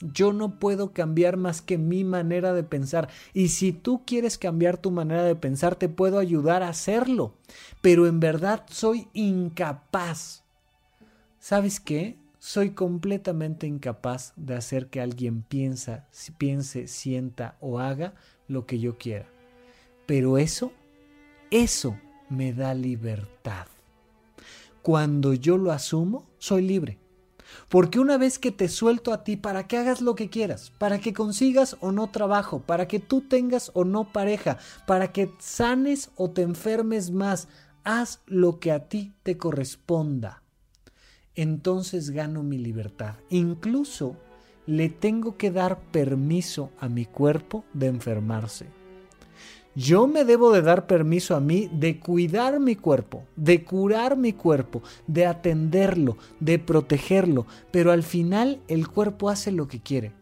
Yo 0.00 0.32
no 0.32 0.58
puedo 0.60 0.92
cambiar 0.92 1.36
más 1.36 1.60
que 1.60 1.76
mi 1.76 2.04
manera 2.04 2.52
de 2.52 2.62
pensar. 2.62 3.08
Y 3.34 3.48
si 3.48 3.72
tú 3.72 4.02
quieres 4.04 4.38
cambiar 4.38 4.78
tu 4.78 4.92
manera 4.92 5.24
de 5.24 5.36
pensar, 5.36 5.74
te 5.74 5.88
puedo 5.88 6.18
ayudar 6.18 6.62
a 6.62 6.68
hacerlo. 6.68 7.34
Pero 7.80 8.06
en 8.06 8.20
verdad 8.20 8.64
soy 8.68 9.08
incapaz. 9.12 10.44
¿Sabes 11.38 11.80
qué? 11.80 12.21
Soy 12.44 12.70
completamente 12.70 13.68
incapaz 13.68 14.32
de 14.34 14.56
hacer 14.56 14.88
que 14.88 15.00
alguien 15.00 15.42
piensa, 15.42 16.08
piense, 16.38 16.88
sienta 16.88 17.56
o 17.60 17.78
haga 17.78 18.14
lo 18.48 18.66
que 18.66 18.80
yo 18.80 18.98
quiera. 18.98 19.28
Pero 20.06 20.38
eso, 20.38 20.72
eso 21.52 21.96
me 22.28 22.52
da 22.52 22.74
libertad. 22.74 23.68
Cuando 24.82 25.34
yo 25.34 25.56
lo 25.56 25.70
asumo, 25.70 26.26
soy 26.38 26.62
libre. 26.62 26.98
Porque 27.68 28.00
una 28.00 28.18
vez 28.18 28.40
que 28.40 28.50
te 28.50 28.68
suelto 28.68 29.12
a 29.12 29.22
ti 29.22 29.36
para 29.36 29.68
que 29.68 29.76
hagas 29.76 30.00
lo 30.00 30.16
que 30.16 30.28
quieras, 30.28 30.72
para 30.78 30.98
que 30.98 31.12
consigas 31.12 31.76
o 31.78 31.92
no 31.92 32.10
trabajo, 32.10 32.58
para 32.58 32.88
que 32.88 32.98
tú 32.98 33.20
tengas 33.20 33.70
o 33.74 33.84
no 33.84 34.12
pareja, 34.12 34.58
para 34.88 35.12
que 35.12 35.30
sanes 35.38 36.10
o 36.16 36.32
te 36.32 36.42
enfermes 36.42 37.12
más, 37.12 37.46
haz 37.84 38.20
lo 38.26 38.58
que 38.58 38.72
a 38.72 38.88
ti 38.88 39.12
te 39.22 39.38
corresponda. 39.38 40.41
Entonces 41.34 42.10
gano 42.10 42.42
mi 42.42 42.58
libertad. 42.58 43.14
Incluso 43.30 44.16
le 44.66 44.88
tengo 44.88 45.36
que 45.36 45.50
dar 45.50 45.80
permiso 45.80 46.70
a 46.78 46.88
mi 46.88 47.04
cuerpo 47.04 47.64
de 47.72 47.86
enfermarse. 47.88 48.66
Yo 49.74 50.06
me 50.06 50.26
debo 50.26 50.52
de 50.52 50.60
dar 50.60 50.86
permiso 50.86 51.34
a 51.34 51.40
mí 51.40 51.70
de 51.72 51.98
cuidar 51.98 52.60
mi 52.60 52.76
cuerpo, 52.76 53.24
de 53.36 53.64
curar 53.64 54.18
mi 54.18 54.34
cuerpo, 54.34 54.82
de 55.06 55.24
atenderlo, 55.24 56.18
de 56.40 56.58
protegerlo, 56.58 57.46
pero 57.70 57.90
al 57.90 58.02
final 58.02 58.60
el 58.68 58.88
cuerpo 58.88 59.30
hace 59.30 59.50
lo 59.50 59.68
que 59.68 59.80
quiere. 59.80 60.12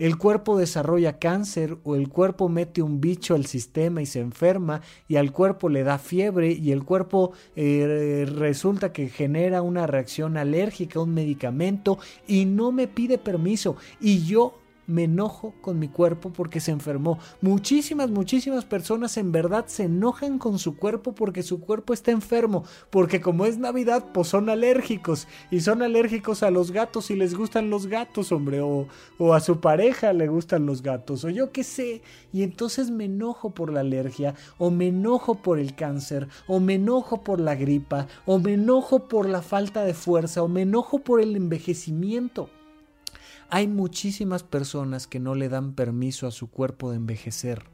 El 0.00 0.16
cuerpo 0.16 0.56
desarrolla 0.56 1.18
cáncer 1.18 1.76
o 1.84 1.94
el 1.94 2.08
cuerpo 2.08 2.48
mete 2.48 2.80
un 2.80 3.02
bicho 3.02 3.34
al 3.34 3.44
sistema 3.44 4.00
y 4.00 4.06
se 4.06 4.20
enferma 4.20 4.80
y 5.08 5.16
al 5.16 5.30
cuerpo 5.30 5.68
le 5.68 5.82
da 5.82 5.98
fiebre 5.98 6.52
y 6.52 6.72
el 6.72 6.84
cuerpo 6.84 7.32
eh, 7.54 8.26
resulta 8.34 8.94
que 8.94 9.10
genera 9.10 9.60
una 9.60 9.86
reacción 9.86 10.38
alérgica 10.38 11.00
un 11.00 11.12
medicamento 11.12 11.98
y 12.26 12.46
no 12.46 12.72
me 12.72 12.88
pide 12.88 13.18
permiso. 13.18 13.76
Y 14.00 14.24
yo 14.24 14.59
me 14.90 15.04
enojo 15.04 15.54
con 15.60 15.78
mi 15.78 15.88
cuerpo 15.88 16.32
porque 16.32 16.60
se 16.60 16.72
enfermó. 16.72 17.18
Muchísimas, 17.40 18.10
muchísimas 18.10 18.64
personas 18.64 19.16
en 19.16 19.32
verdad 19.32 19.64
se 19.68 19.84
enojan 19.84 20.38
con 20.38 20.58
su 20.58 20.76
cuerpo 20.76 21.14
porque 21.14 21.42
su 21.42 21.60
cuerpo 21.60 21.92
está 21.92 22.10
enfermo, 22.10 22.64
porque 22.90 23.20
como 23.20 23.46
es 23.46 23.58
Navidad, 23.58 24.06
pues 24.12 24.28
son 24.28 24.50
alérgicos 24.50 25.28
y 25.50 25.60
son 25.60 25.82
alérgicos 25.82 26.42
a 26.42 26.50
los 26.50 26.72
gatos 26.72 27.10
y 27.10 27.16
les 27.16 27.34
gustan 27.34 27.70
los 27.70 27.86
gatos, 27.86 28.32
hombre, 28.32 28.60
o, 28.60 28.88
o 29.18 29.34
a 29.34 29.40
su 29.40 29.60
pareja 29.60 30.12
le 30.12 30.28
gustan 30.28 30.66
los 30.66 30.82
gatos, 30.82 31.24
o 31.24 31.30
yo 31.30 31.52
qué 31.52 31.64
sé, 31.64 32.02
y 32.32 32.42
entonces 32.42 32.90
me 32.90 33.04
enojo 33.04 33.50
por 33.50 33.72
la 33.72 33.80
alergia, 33.80 34.34
o 34.58 34.70
me 34.70 34.88
enojo 34.88 35.36
por 35.36 35.58
el 35.58 35.74
cáncer, 35.74 36.28
o 36.46 36.60
me 36.60 36.74
enojo 36.74 37.22
por 37.22 37.40
la 37.40 37.54
gripa, 37.54 38.06
o 38.26 38.38
me 38.38 38.54
enojo 38.54 39.08
por 39.08 39.28
la 39.28 39.42
falta 39.42 39.84
de 39.84 39.94
fuerza, 39.94 40.42
o 40.42 40.48
me 40.48 40.62
enojo 40.62 40.98
por 40.98 41.20
el 41.20 41.36
envejecimiento. 41.36 42.50
Hay 43.52 43.66
muchísimas 43.66 44.44
personas 44.44 45.08
que 45.08 45.18
no 45.18 45.34
le 45.34 45.48
dan 45.48 45.74
permiso 45.74 46.28
a 46.28 46.30
su 46.30 46.50
cuerpo 46.50 46.90
de 46.90 46.96
envejecer. 46.96 47.64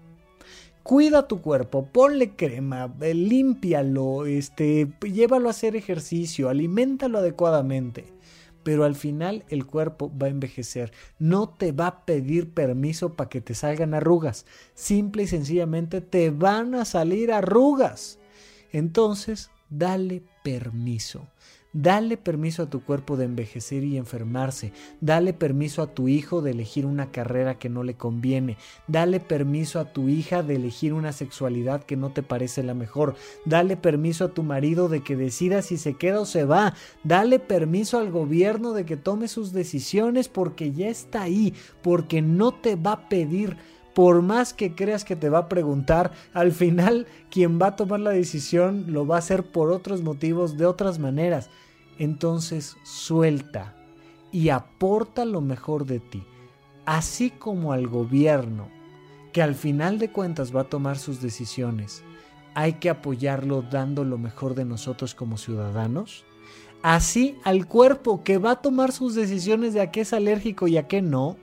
Cuida 0.82 1.28
tu 1.28 1.42
cuerpo, 1.42 1.84
ponle 1.92 2.34
crema, 2.34 2.94
eh, 3.02 3.12
límpialo, 3.12 4.24
este, 4.24 4.90
llévalo 5.02 5.48
a 5.48 5.50
hacer 5.50 5.76
ejercicio, 5.76 6.48
aliméntalo 6.48 7.18
adecuadamente. 7.18 8.06
Pero 8.62 8.84
al 8.84 8.94
final 8.94 9.44
el 9.50 9.66
cuerpo 9.66 10.10
va 10.16 10.28
a 10.28 10.30
envejecer. 10.30 10.92
No 11.18 11.50
te 11.50 11.72
va 11.72 11.88
a 11.88 12.04
pedir 12.06 12.54
permiso 12.54 13.14
para 13.14 13.28
que 13.28 13.42
te 13.42 13.54
salgan 13.54 13.92
arrugas. 13.92 14.46
Simple 14.74 15.24
y 15.24 15.26
sencillamente 15.26 16.00
te 16.00 16.30
van 16.30 16.74
a 16.74 16.86
salir 16.86 17.32
arrugas. 17.32 18.18
Entonces, 18.72 19.50
dale 19.68 20.22
permiso. 20.42 21.28
Dale 21.78 22.16
permiso 22.16 22.62
a 22.62 22.70
tu 22.70 22.82
cuerpo 22.82 23.18
de 23.18 23.26
envejecer 23.26 23.84
y 23.84 23.98
enfermarse. 23.98 24.72
Dale 25.02 25.34
permiso 25.34 25.82
a 25.82 25.88
tu 25.88 26.08
hijo 26.08 26.40
de 26.40 26.52
elegir 26.52 26.86
una 26.86 27.10
carrera 27.10 27.58
que 27.58 27.68
no 27.68 27.82
le 27.82 27.92
conviene. 27.92 28.56
Dale 28.88 29.20
permiso 29.20 29.78
a 29.78 29.92
tu 29.92 30.08
hija 30.08 30.42
de 30.42 30.56
elegir 30.56 30.94
una 30.94 31.12
sexualidad 31.12 31.84
que 31.84 31.96
no 31.96 32.08
te 32.08 32.22
parece 32.22 32.62
la 32.62 32.72
mejor. 32.72 33.14
Dale 33.44 33.76
permiso 33.76 34.24
a 34.24 34.32
tu 34.32 34.42
marido 34.42 34.88
de 34.88 35.04
que 35.04 35.16
decida 35.16 35.60
si 35.60 35.76
se 35.76 35.92
queda 35.92 36.22
o 36.22 36.24
se 36.24 36.46
va. 36.46 36.72
Dale 37.04 37.40
permiso 37.40 37.98
al 37.98 38.10
gobierno 38.10 38.72
de 38.72 38.86
que 38.86 38.96
tome 38.96 39.28
sus 39.28 39.52
decisiones 39.52 40.30
porque 40.30 40.72
ya 40.72 40.88
está 40.88 41.24
ahí, 41.24 41.52
porque 41.82 42.22
no 42.22 42.52
te 42.52 42.76
va 42.76 42.92
a 42.92 43.08
pedir 43.10 43.58
por 43.92 44.22
más 44.22 44.54
que 44.54 44.74
creas 44.74 45.04
que 45.04 45.16
te 45.16 45.28
va 45.28 45.40
a 45.40 45.48
preguntar, 45.48 46.12
al 46.32 46.52
final 46.52 47.06
quien 47.30 47.60
va 47.60 47.68
a 47.68 47.76
tomar 47.76 48.00
la 48.00 48.10
decisión 48.10 48.86
lo 48.88 49.06
va 49.06 49.16
a 49.16 49.18
hacer 49.20 49.42
por 49.42 49.70
otros 49.72 50.02
motivos, 50.02 50.56
de 50.56 50.64
otras 50.64 50.98
maneras 50.98 51.50
entonces 51.98 52.76
suelta 52.82 53.74
y 54.32 54.50
aporta 54.50 55.24
lo 55.24 55.40
mejor 55.40 55.86
de 55.86 56.00
ti, 56.00 56.22
así 56.84 57.30
como 57.30 57.72
al 57.72 57.88
gobierno, 57.88 58.68
que 59.32 59.42
al 59.42 59.54
final 59.54 59.98
de 59.98 60.10
cuentas 60.10 60.54
va 60.54 60.62
a 60.62 60.68
tomar 60.68 60.98
sus 60.98 61.20
decisiones, 61.20 62.02
hay 62.54 62.74
que 62.74 62.88
apoyarlo 62.88 63.62
dando 63.62 64.04
lo 64.04 64.18
mejor 64.18 64.54
de 64.54 64.64
nosotros 64.64 65.14
como 65.14 65.36
ciudadanos. 65.36 66.24
Así 66.82 67.36
al 67.44 67.66
cuerpo 67.66 68.22
que 68.24 68.38
va 68.38 68.52
a 68.52 68.62
tomar 68.62 68.92
sus 68.92 69.14
decisiones 69.14 69.74
de 69.74 69.80
a 69.80 69.90
qué 69.90 70.02
es 70.02 70.12
alérgico 70.12 70.66
y 70.68 70.78
a 70.78 70.86
qué 70.86 71.02
no, 71.02 71.36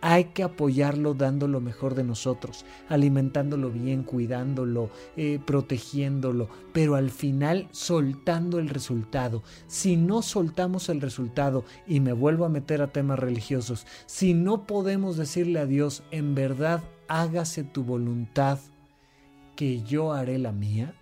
hay 0.00 0.26
que 0.26 0.42
apoyarlo 0.42 1.14
dando 1.14 1.48
lo 1.48 1.60
mejor 1.60 1.94
de 1.94 2.04
nosotros, 2.04 2.64
alimentándolo 2.88 3.70
bien, 3.70 4.02
cuidándolo, 4.02 4.90
eh, 5.16 5.40
protegiéndolo, 5.44 6.48
pero 6.72 6.94
al 6.94 7.10
final 7.10 7.68
soltando 7.70 8.58
el 8.58 8.68
resultado. 8.68 9.42
Si 9.66 9.96
no 9.96 10.22
soltamos 10.22 10.88
el 10.88 11.00
resultado, 11.00 11.64
y 11.86 12.00
me 12.00 12.12
vuelvo 12.12 12.44
a 12.44 12.48
meter 12.50 12.82
a 12.82 12.92
temas 12.92 13.18
religiosos, 13.18 13.86
si 14.06 14.34
no 14.34 14.66
podemos 14.66 15.16
decirle 15.16 15.58
a 15.60 15.66
Dios, 15.66 16.02
en 16.10 16.34
verdad, 16.34 16.82
hágase 17.08 17.64
tu 17.64 17.84
voluntad, 17.84 18.58
que 19.56 19.82
yo 19.82 20.12
haré 20.12 20.38
la 20.38 20.52
mía, 20.52 20.94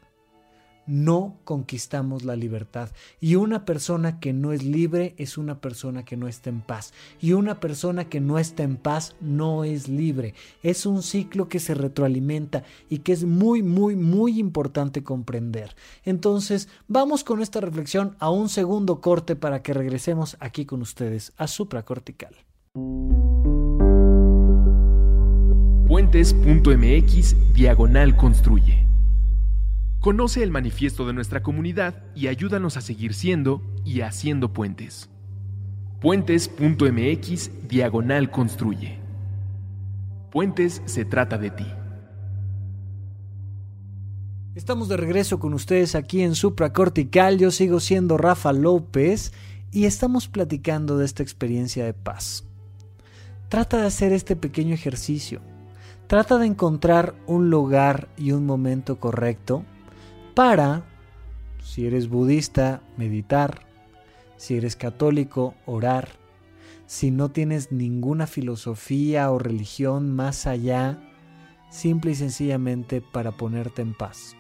no 0.87 1.37
conquistamos 1.45 2.25
la 2.25 2.37
libertad. 2.37 2.91
Y 3.21 3.37
una 3.37 3.65
persona 3.65 4.21
que 4.21 4.33
no 4.33 4.53
es 4.53 4.63
libre 4.63 5.15
es 5.19 5.39
una 5.39 5.61
persona 5.61 6.05
que 6.05 6.17
no 6.17 6.29
está 6.29 6.51
en 6.51 6.61
paz. 6.61 6.93
Y 7.21 7.33
una 7.33 7.61
persona 7.61 8.09
que 8.09 8.21
no 8.21 8.39
está 8.39 8.63
en 8.63 8.77
paz 8.77 9.17
no 9.21 9.65
es 9.65 9.89
libre. 9.89 10.35
Es 10.63 10.87
un 10.87 11.03
ciclo 11.03 11.49
que 11.49 11.61
se 11.61 11.75
retroalimenta 11.75 12.65
y 12.89 12.99
que 12.99 13.13
es 13.13 13.25
muy, 13.25 13.63
muy, 13.63 13.97
muy 13.97 14.39
importante 14.39 15.03
comprender. 15.03 15.75
Entonces, 16.05 16.69
vamos 16.89 17.25
con 17.25 17.43
esta 17.43 17.61
reflexión 17.61 18.17
a 18.19 18.31
un 18.31 18.49
segundo 18.49 19.01
corte 19.01 19.37
para 19.37 19.63
que 19.63 19.75
regresemos 19.75 20.37
aquí 20.41 20.65
con 20.65 20.83
ustedes 20.83 21.33
a 21.37 21.47
supracortical. 21.47 22.35
Puentes.mx 25.89 27.55
diagonal 27.55 28.17
construye. 28.17 28.86
Conoce 30.07 30.45
el 30.45 30.53
manifiesto 30.53 31.05
de 31.05 31.13
nuestra 31.13 31.43
comunidad 31.43 31.97
y 32.15 32.29
ayúdanos 32.29 32.77
a 32.77 32.81
seguir 32.81 33.13
siendo 33.13 33.61
y 33.85 34.03
haciendo 34.03 34.53
puentes. 34.53 35.11
Puentes.mx 36.01 37.51
diagonal 37.67 38.31
construye. 38.31 39.01
Puentes 40.31 40.81
se 40.85 41.05
trata 41.05 41.39
de 41.39 41.51
ti. 41.51 41.67
Estamos 44.55 44.89
de 44.89 44.97
regreso 44.97 45.41
con 45.41 45.53
ustedes 45.55 45.97
aquí 45.97 46.23
en 46.23 46.37
Supracortical. 46.37 47.39
Yo 47.39 47.51
sigo 47.51 47.81
siendo 47.81 48.17
Rafa 48.17 48.53
López 48.53 49.33
y 49.73 49.87
estamos 49.87 50.29
platicando 50.29 50.99
de 50.99 51.05
esta 51.05 51.25
experiencia 51.25 51.85
de 51.85 51.95
paz. 51.95 52.45
Trata 53.49 53.79
de 53.79 53.89
hacer 53.89 54.13
este 54.13 54.37
pequeño 54.37 54.73
ejercicio. 54.73 55.41
Trata 56.07 56.39
de 56.39 56.47
encontrar 56.47 57.17
un 57.27 57.51
lugar 57.51 58.07
y 58.17 58.31
un 58.31 58.47
momento 58.47 59.01
correcto 59.01 59.65
para, 60.37 60.85
si 61.65 61.87
eres 61.87 62.11
budista, 62.11 62.83
meditar, 62.99 63.67
si 64.37 64.55
eres 64.59 64.77
católico, 64.77 65.55
orar, 65.65 66.11
si 66.85 67.11
no 67.11 67.31
tienes 67.31 67.73
ninguna 67.73 68.27
filosofía 68.27 69.31
o 69.31 69.39
religión 69.39 70.15
más 70.15 70.47
allá, 70.47 71.01
simple 71.71 72.11
y 72.11 72.17
sencillamente 72.17 73.01
para 73.01 73.39
ponerte 73.39 73.81
en 73.81 73.95
paz. 73.95 74.37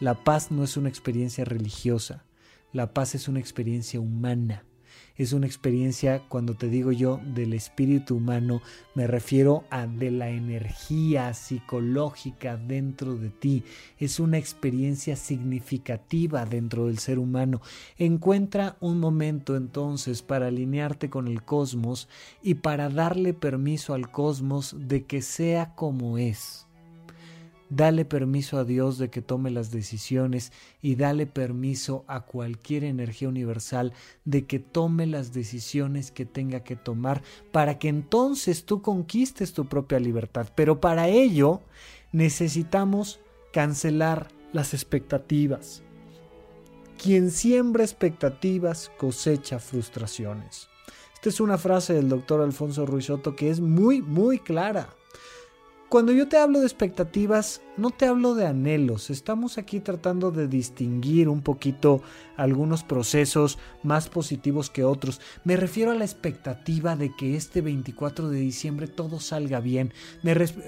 La 0.00 0.22
paz 0.22 0.50
no 0.50 0.64
es 0.64 0.76
una 0.76 0.90
experiencia 0.90 1.46
religiosa, 1.46 2.26
la 2.74 2.92
paz 2.92 3.14
es 3.14 3.26
una 3.26 3.40
experiencia 3.40 4.00
humana 4.00 4.67
es 5.18 5.32
una 5.32 5.46
experiencia, 5.46 6.22
cuando 6.28 6.54
te 6.54 6.68
digo 6.68 6.92
yo 6.92 7.20
del 7.34 7.52
espíritu 7.52 8.14
humano, 8.14 8.62
me 8.94 9.08
refiero 9.08 9.64
a 9.68 9.88
de 9.88 10.12
la 10.12 10.30
energía 10.30 11.34
psicológica 11.34 12.56
dentro 12.56 13.16
de 13.16 13.30
ti. 13.30 13.64
Es 13.98 14.20
una 14.20 14.38
experiencia 14.38 15.16
significativa 15.16 16.46
dentro 16.46 16.86
del 16.86 17.00
ser 17.00 17.18
humano. 17.18 17.60
Encuentra 17.98 18.76
un 18.78 19.00
momento 19.00 19.56
entonces 19.56 20.22
para 20.22 20.46
alinearte 20.46 21.10
con 21.10 21.26
el 21.26 21.42
cosmos 21.42 22.08
y 22.40 22.54
para 22.54 22.88
darle 22.88 23.34
permiso 23.34 23.94
al 23.94 24.12
cosmos 24.12 24.76
de 24.78 25.04
que 25.04 25.20
sea 25.20 25.74
como 25.74 26.16
es. 26.16 26.67
Dale 27.70 28.06
permiso 28.06 28.56
a 28.56 28.64
Dios 28.64 28.96
de 28.96 29.10
que 29.10 29.20
tome 29.20 29.50
las 29.50 29.70
decisiones 29.70 30.52
y 30.80 30.94
dale 30.94 31.26
permiso 31.26 32.04
a 32.06 32.22
cualquier 32.22 32.84
energía 32.84 33.28
universal 33.28 33.92
de 34.24 34.46
que 34.46 34.58
tome 34.58 35.06
las 35.06 35.34
decisiones 35.34 36.10
que 36.10 36.24
tenga 36.24 36.64
que 36.64 36.76
tomar 36.76 37.22
para 37.52 37.78
que 37.78 37.88
entonces 37.88 38.64
tú 38.64 38.80
conquistes 38.80 39.52
tu 39.52 39.66
propia 39.66 40.00
libertad. 40.00 40.48
Pero 40.54 40.80
para 40.80 41.08
ello 41.08 41.60
necesitamos 42.12 43.20
cancelar 43.52 44.28
las 44.52 44.72
expectativas. 44.72 45.82
Quien 47.02 47.30
siembra 47.30 47.84
expectativas 47.84 48.90
cosecha 48.96 49.58
frustraciones. 49.58 50.68
Esta 51.14 51.28
es 51.28 51.40
una 51.40 51.58
frase 51.58 51.94
del 51.94 52.08
doctor 52.08 52.40
Alfonso 52.40 52.86
Ruizotto 52.86 53.36
que 53.36 53.50
es 53.50 53.60
muy, 53.60 54.00
muy 54.00 54.38
clara. 54.38 54.94
Cuando 55.88 56.12
yo 56.12 56.28
te 56.28 56.36
hablo 56.36 56.60
de 56.60 56.66
expectativas, 56.66 57.62
no 57.78 57.88
te 57.88 58.04
hablo 58.04 58.34
de 58.34 58.46
anhelos. 58.46 59.08
Estamos 59.08 59.56
aquí 59.56 59.80
tratando 59.80 60.30
de 60.30 60.46
distinguir 60.46 61.30
un 61.30 61.40
poquito 61.40 62.02
algunos 62.36 62.84
procesos 62.84 63.58
más 63.82 64.10
positivos 64.10 64.68
que 64.68 64.84
otros. 64.84 65.18
Me 65.44 65.56
refiero 65.56 65.90
a 65.90 65.94
la 65.94 66.04
expectativa 66.04 66.94
de 66.94 67.16
que 67.16 67.36
este 67.36 67.62
24 67.62 68.28
de 68.28 68.38
diciembre 68.38 68.86
todo 68.86 69.18
salga 69.18 69.60
bien. 69.60 69.94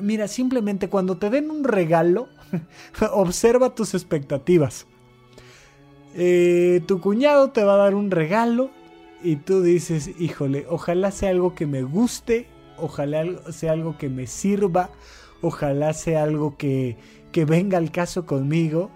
Mira, 0.01 0.27
simplemente 0.27 0.89
cuando 0.89 1.19
te 1.19 1.29
den 1.29 1.51
un 1.51 1.65
regalo, 1.65 2.29
observa 3.13 3.75
tus 3.75 3.93
expectativas. 3.93 4.87
Eh, 6.15 6.81
tu 6.87 6.99
cuñado 7.03 7.51
te 7.51 7.63
va 7.63 7.75
a 7.75 7.85
dar 7.85 7.95
un 7.95 8.11
regalo 8.11 8.71
y 9.23 9.37
tú 9.37 9.61
dices, 9.61 10.13
híjole, 10.19 10.65
ojalá 10.71 11.11
sea 11.11 11.29
algo 11.29 11.55
que 11.55 11.67
me 11.67 11.83
guste 11.83 12.49
ojalá 12.81 13.25
sea 13.53 13.73
algo 13.73 13.97
que 13.99 14.09
me 14.09 14.27
sirva, 14.27 14.90
ojalá 15.43 15.93
sea 15.93 16.23
algo 16.23 16.57
que, 16.57 16.97
que 17.33 17.45
venga 17.45 17.79
al 17.79 17.90
caso 17.90 18.27
conmigo. 18.27 18.90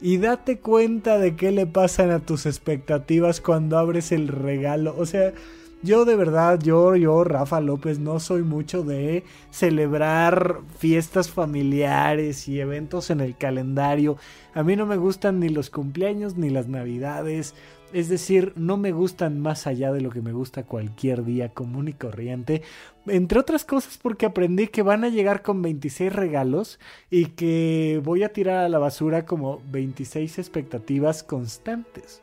Y 0.00 0.16
date 0.16 0.58
cuenta 0.58 1.18
de 1.18 1.36
qué 1.36 1.50
le 1.50 1.66
pasan 1.66 2.10
a 2.10 2.20
tus 2.20 2.46
expectativas 2.46 3.40
cuando 3.40 3.78
abres 3.78 4.12
el 4.12 4.28
regalo. 4.28 4.94
O 4.96 5.04
sea, 5.04 5.34
yo 5.82 6.04
de 6.04 6.14
verdad, 6.14 6.60
yo, 6.62 6.94
yo, 6.94 7.24
Rafa 7.24 7.60
López, 7.60 7.98
no 7.98 8.20
soy 8.20 8.42
mucho 8.42 8.82
de 8.82 9.24
celebrar 9.50 10.60
fiestas 10.78 11.30
familiares 11.30 12.48
y 12.48 12.60
eventos 12.60 13.08
en 13.10 13.20
el 13.20 13.36
calendario. 13.36 14.18
A 14.52 14.62
mí 14.62 14.76
no 14.76 14.84
me 14.84 14.98
gustan 14.98 15.40
ni 15.40 15.48
los 15.48 15.70
cumpleaños 15.70 16.36
ni 16.36 16.50
las 16.50 16.68
navidades. 16.68 17.54
Es 17.94 18.10
decir, 18.10 18.52
no 18.56 18.76
me 18.76 18.92
gustan 18.92 19.40
más 19.40 19.66
allá 19.66 19.90
de 19.90 20.02
lo 20.02 20.10
que 20.10 20.20
me 20.20 20.32
gusta 20.32 20.64
cualquier 20.64 21.24
día 21.24 21.48
común 21.48 21.88
y 21.88 21.94
corriente. 21.94 22.62
Entre 23.06 23.40
otras 23.40 23.64
cosas 23.64 23.98
porque 24.00 24.26
aprendí 24.26 24.68
que 24.68 24.82
van 24.82 25.02
a 25.02 25.08
llegar 25.08 25.42
con 25.42 25.62
26 25.62 26.12
regalos 26.12 26.78
y 27.10 27.26
que 27.26 28.02
voy 28.04 28.22
a 28.22 28.32
tirar 28.34 28.64
a 28.64 28.68
la 28.68 28.78
basura 28.78 29.24
como 29.24 29.62
26 29.70 30.38
expectativas 30.38 31.22
constantes. 31.22 32.22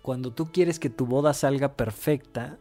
Cuando 0.00 0.32
tú 0.32 0.50
quieres 0.52 0.78
que 0.78 0.88
tu 0.88 1.04
boda 1.04 1.34
salga 1.34 1.74
perfecta, 1.74 2.56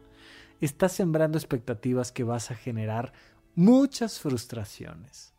estás 0.61 0.91
sembrando 0.91 1.37
expectativas 1.37 2.11
que 2.11 2.23
vas 2.23 2.51
a 2.51 2.55
generar 2.55 3.13
muchas 3.55 4.19
frustraciones. 4.19 5.33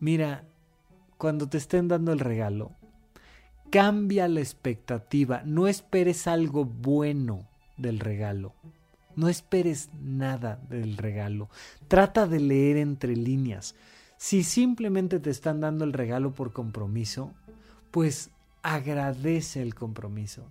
Mira, 0.00 0.44
cuando 1.16 1.48
te 1.48 1.58
estén 1.58 1.88
dando 1.88 2.12
el 2.12 2.20
regalo, 2.20 2.72
Cambia 3.70 4.28
la 4.28 4.40
expectativa. 4.40 5.42
No 5.44 5.68
esperes 5.68 6.26
algo 6.26 6.64
bueno 6.64 7.46
del 7.76 8.00
regalo. 8.00 8.54
No 9.14 9.28
esperes 9.28 9.90
nada 10.00 10.58
del 10.70 10.96
regalo. 10.96 11.50
Trata 11.86 12.26
de 12.26 12.40
leer 12.40 12.78
entre 12.78 13.14
líneas. 13.14 13.74
Si 14.16 14.42
simplemente 14.42 15.20
te 15.20 15.28
están 15.28 15.60
dando 15.60 15.84
el 15.84 15.92
regalo 15.92 16.32
por 16.32 16.52
compromiso, 16.52 17.34
pues 17.90 18.30
agradece 18.62 19.60
el 19.60 19.74
compromiso. 19.74 20.50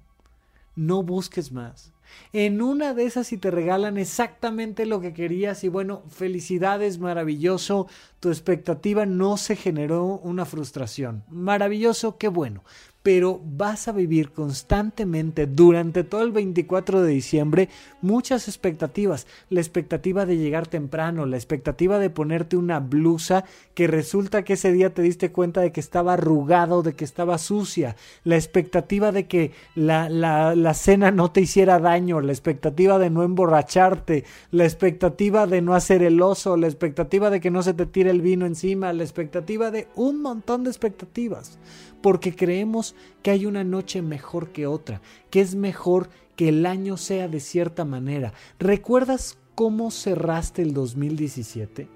No 0.78 1.04
busques 1.04 1.52
más. 1.52 1.92
En 2.32 2.62
una 2.62 2.94
de 2.94 3.04
esas 3.04 3.28
si 3.28 3.38
te 3.38 3.52
regalan 3.52 3.98
exactamente 3.98 4.86
lo 4.86 5.02
que 5.02 5.12
querías 5.12 5.66
y 5.66 5.68
bueno, 5.68 6.04
felicidades, 6.08 7.00
maravilloso, 7.00 7.88
tu 8.22 8.30
expectativa 8.30 9.06
no 9.06 9.36
se 9.36 9.58
generó 9.58 10.20
una 10.24 10.46
frustración. 10.46 11.24
Maravilloso, 11.30 12.18
qué 12.18 12.30
bueno 12.30 12.64
pero 13.08 13.40
vas 13.42 13.88
a 13.88 13.94
vivir 13.94 14.32
constantemente 14.32 15.48
durante 15.48 16.04
todo 16.04 16.24
el 16.24 16.34
24 16.34 17.02
de 17.02 17.14
diciembre 17.14 17.70
muchas 18.02 18.50
expectativas. 18.50 19.28
La 19.50 19.62
expectativa 19.62 20.26
de 20.26 20.36
llegar 20.36 20.68
temprano, 20.68 21.26
la 21.26 21.38
expectativa 21.38 22.00
de 22.00 22.10
ponerte 22.10 22.58
una 22.58 22.82
blusa 22.82 23.46
que 23.76 23.88
resulta 23.88 24.44
que 24.44 24.54
ese 24.54 24.74
día 24.74 24.94
te 24.94 25.04
diste 25.04 25.32
cuenta 25.32 25.62
de 25.62 25.72
que 25.72 25.80
estaba 25.80 26.16
arrugado, 26.16 26.84
de 26.84 26.96
que 26.96 27.06
estaba 27.06 27.38
sucia, 27.38 27.96
la 28.26 28.36
expectativa 28.36 29.14
de 29.14 29.26
que 29.26 29.54
la, 29.74 30.10
la, 30.10 30.54
la 30.54 30.74
cena 30.74 31.10
no 31.10 31.32
te 31.32 31.40
hiciera 31.40 31.80
daño, 31.80 32.20
la 32.20 32.34
expectativa 32.34 33.00
de 33.00 33.10
no 33.10 33.24
emborracharte, 33.24 34.26
la 34.52 34.66
expectativa 34.66 35.48
de 35.48 35.62
no 35.62 35.76
hacer 35.76 36.04
el 36.04 36.22
oso, 36.22 36.58
la 36.58 36.68
expectativa 36.68 37.30
de 37.30 37.40
que 37.40 37.52
no 37.52 37.64
se 37.64 37.74
te 37.74 37.86
tire 37.86 38.12
el 38.12 38.20
vino 38.20 38.46
encima, 38.46 38.92
la 38.92 39.04
expectativa 39.04 39.72
de 39.72 39.88
un 39.96 40.22
montón 40.22 40.66
de 40.66 40.72
expectativas 40.72 41.58
porque 42.02 42.36
creemos 42.36 42.96
que 43.22 43.32
hay 43.32 43.46
una 43.46 43.64
noche 43.64 44.02
mejor 44.02 44.52
que 44.52 44.68
otra, 44.68 45.02
que 45.30 45.42
es 45.42 45.56
mejor 45.56 46.10
que 46.36 46.50
el 46.50 46.66
año 46.66 46.98
sea 46.98 47.28
de 47.28 47.40
cierta 47.40 47.86
manera. 47.86 48.34
¿Recuerdas 48.60 49.38
cómo 49.56 49.92
cerraste 49.92 50.62
el 50.62 50.74
2017? 50.74 51.88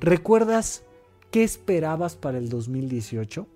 ¿Recuerdas 0.00 0.84
qué 1.30 1.42
esperabas 1.42 2.16
para 2.16 2.38
el 2.38 2.48
2018? 2.48 3.46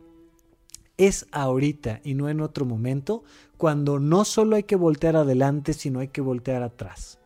Es 0.97 1.27
ahorita 1.33 2.01
y 2.05 2.15
no 2.15 2.29
en 2.29 2.41
otro 2.41 2.65
momento 2.65 3.25
cuando 3.57 3.99
no 3.99 4.25
solo 4.25 4.57
hay 4.57 4.63
que 4.63 4.77
voltear 4.77 5.17
adelante, 5.17 5.73
sino 5.73 6.01
hay 6.01 6.09
que 6.09 6.21
voltear 6.21 6.63
atrás. 6.63 7.19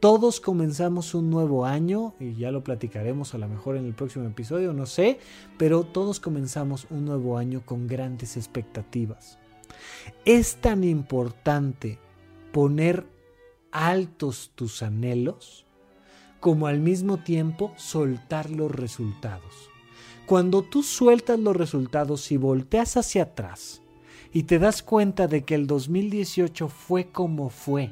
Todos 0.00 0.40
comenzamos 0.40 1.12
un 1.14 1.28
nuevo 1.28 1.66
año 1.66 2.14
y 2.20 2.34
ya 2.36 2.52
lo 2.52 2.62
platicaremos 2.62 3.34
a 3.34 3.38
lo 3.38 3.48
mejor 3.48 3.76
en 3.76 3.84
el 3.84 3.94
próximo 3.94 4.26
episodio, 4.26 4.72
no 4.72 4.86
sé, 4.86 5.18
pero 5.58 5.82
todos 5.82 6.20
comenzamos 6.20 6.86
un 6.90 7.04
nuevo 7.04 7.36
año 7.36 7.62
con 7.66 7.88
grandes 7.88 8.36
expectativas. 8.36 9.38
Es 10.24 10.56
tan 10.56 10.84
importante 10.84 11.98
poner 12.52 13.06
altos 13.72 14.52
tus 14.54 14.84
anhelos 14.84 15.66
como 16.38 16.68
al 16.68 16.78
mismo 16.78 17.16
tiempo 17.16 17.72
soltar 17.76 18.50
los 18.50 18.70
resultados. 18.70 19.68
Cuando 20.26 20.62
tú 20.62 20.84
sueltas 20.84 21.40
los 21.40 21.56
resultados 21.56 22.30
y 22.30 22.36
volteas 22.36 22.96
hacia 22.96 23.24
atrás 23.24 23.82
y 24.32 24.44
te 24.44 24.60
das 24.60 24.84
cuenta 24.84 25.26
de 25.26 25.42
que 25.42 25.56
el 25.56 25.66
2018 25.66 26.68
fue 26.68 27.10
como 27.10 27.50
fue, 27.50 27.90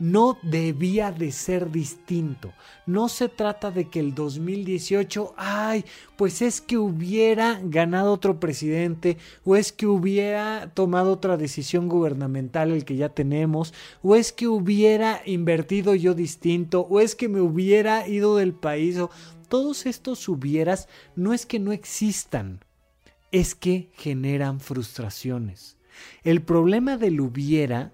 no 0.00 0.38
debía 0.42 1.12
de 1.12 1.30
ser 1.30 1.70
distinto. 1.70 2.52
No 2.86 3.08
se 3.08 3.28
trata 3.28 3.70
de 3.70 3.88
que 3.88 4.00
el 4.00 4.14
2018, 4.14 5.34
ay, 5.36 5.84
pues 6.16 6.42
es 6.42 6.60
que 6.60 6.78
hubiera 6.78 7.60
ganado 7.62 8.12
otro 8.12 8.40
presidente, 8.40 9.18
o 9.44 9.54
es 9.54 9.72
que 9.72 9.86
hubiera 9.86 10.72
tomado 10.74 11.12
otra 11.12 11.36
decisión 11.36 11.88
gubernamental 11.88 12.72
el 12.72 12.84
que 12.84 12.96
ya 12.96 13.10
tenemos, 13.10 13.74
o 14.02 14.16
es 14.16 14.32
que 14.32 14.48
hubiera 14.48 15.20
invertido 15.26 15.94
yo 15.94 16.14
distinto, 16.14 16.80
o 16.90 17.00
es 17.00 17.14
que 17.14 17.28
me 17.28 17.40
hubiera 17.40 18.08
ido 18.08 18.36
del 18.36 18.54
país, 18.54 18.98
o 18.98 19.10
todos 19.48 19.84
estos 19.84 20.28
hubieras 20.28 20.88
no 21.14 21.34
es 21.34 21.44
que 21.44 21.58
no 21.58 21.72
existan, 21.72 22.64
es 23.32 23.54
que 23.54 23.90
generan 23.94 24.60
frustraciones. 24.60 25.76
El 26.24 26.40
problema 26.40 26.96
del 26.96 27.20
hubiera 27.20 27.92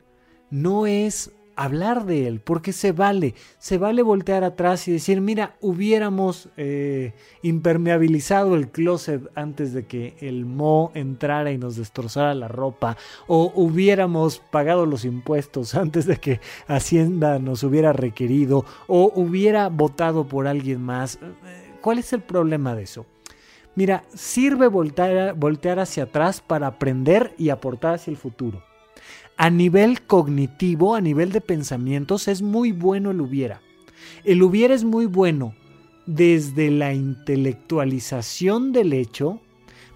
no 0.50 0.86
es 0.86 1.32
hablar 1.56 2.04
de 2.04 2.28
él, 2.28 2.40
porque 2.40 2.72
se 2.72 2.92
vale, 2.92 3.34
se 3.58 3.78
vale 3.78 4.02
voltear 4.02 4.44
atrás 4.44 4.86
y 4.86 4.92
decir, 4.92 5.20
mira, 5.20 5.56
hubiéramos 5.60 6.50
eh, 6.56 7.14
impermeabilizado 7.42 8.54
el 8.54 8.68
closet 8.68 9.22
antes 9.34 9.72
de 9.72 9.86
que 9.86 10.14
el 10.20 10.44
mo 10.44 10.92
entrara 10.94 11.50
y 11.50 11.58
nos 11.58 11.76
destrozara 11.76 12.34
la 12.34 12.48
ropa, 12.48 12.96
o 13.26 13.52
hubiéramos 13.54 14.38
pagado 14.38 14.86
los 14.86 15.04
impuestos 15.04 15.74
antes 15.74 16.06
de 16.06 16.18
que 16.18 16.40
Hacienda 16.68 17.38
nos 17.38 17.62
hubiera 17.62 17.92
requerido, 17.92 18.64
o 18.86 19.10
hubiera 19.14 19.68
votado 19.68 20.28
por 20.28 20.46
alguien 20.46 20.82
más. 20.82 21.18
¿Cuál 21.80 21.98
es 21.98 22.12
el 22.12 22.20
problema 22.20 22.74
de 22.74 22.82
eso? 22.82 23.06
Mira, 23.74 24.04
sirve 24.14 24.68
voltear, 24.68 25.34
voltear 25.34 25.78
hacia 25.78 26.04
atrás 26.04 26.40
para 26.40 26.66
aprender 26.66 27.34
y 27.38 27.50
aportar 27.50 27.94
hacia 27.94 28.10
el 28.10 28.16
futuro 28.16 28.62
a 29.36 29.50
nivel 29.50 30.02
cognitivo, 30.02 30.94
a 30.94 31.00
nivel 31.00 31.32
de 31.32 31.40
pensamientos, 31.40 32.28
es 32.28 32.42
muy 32.42 32.72
bueno 32.72 33.10
el 33.10 33.20
hubiera. 33.20 33.60
El 34.24 34.42
hubiera 34.42 34.74
es 34.74 34.84
muy 34.84 35.06
bueno 35.06 35.54
desde 36.06 36.70
la 36.70 36.94
intelectualización 36.94 38.72
del 38.72 38.92
hecho 38.92 39.40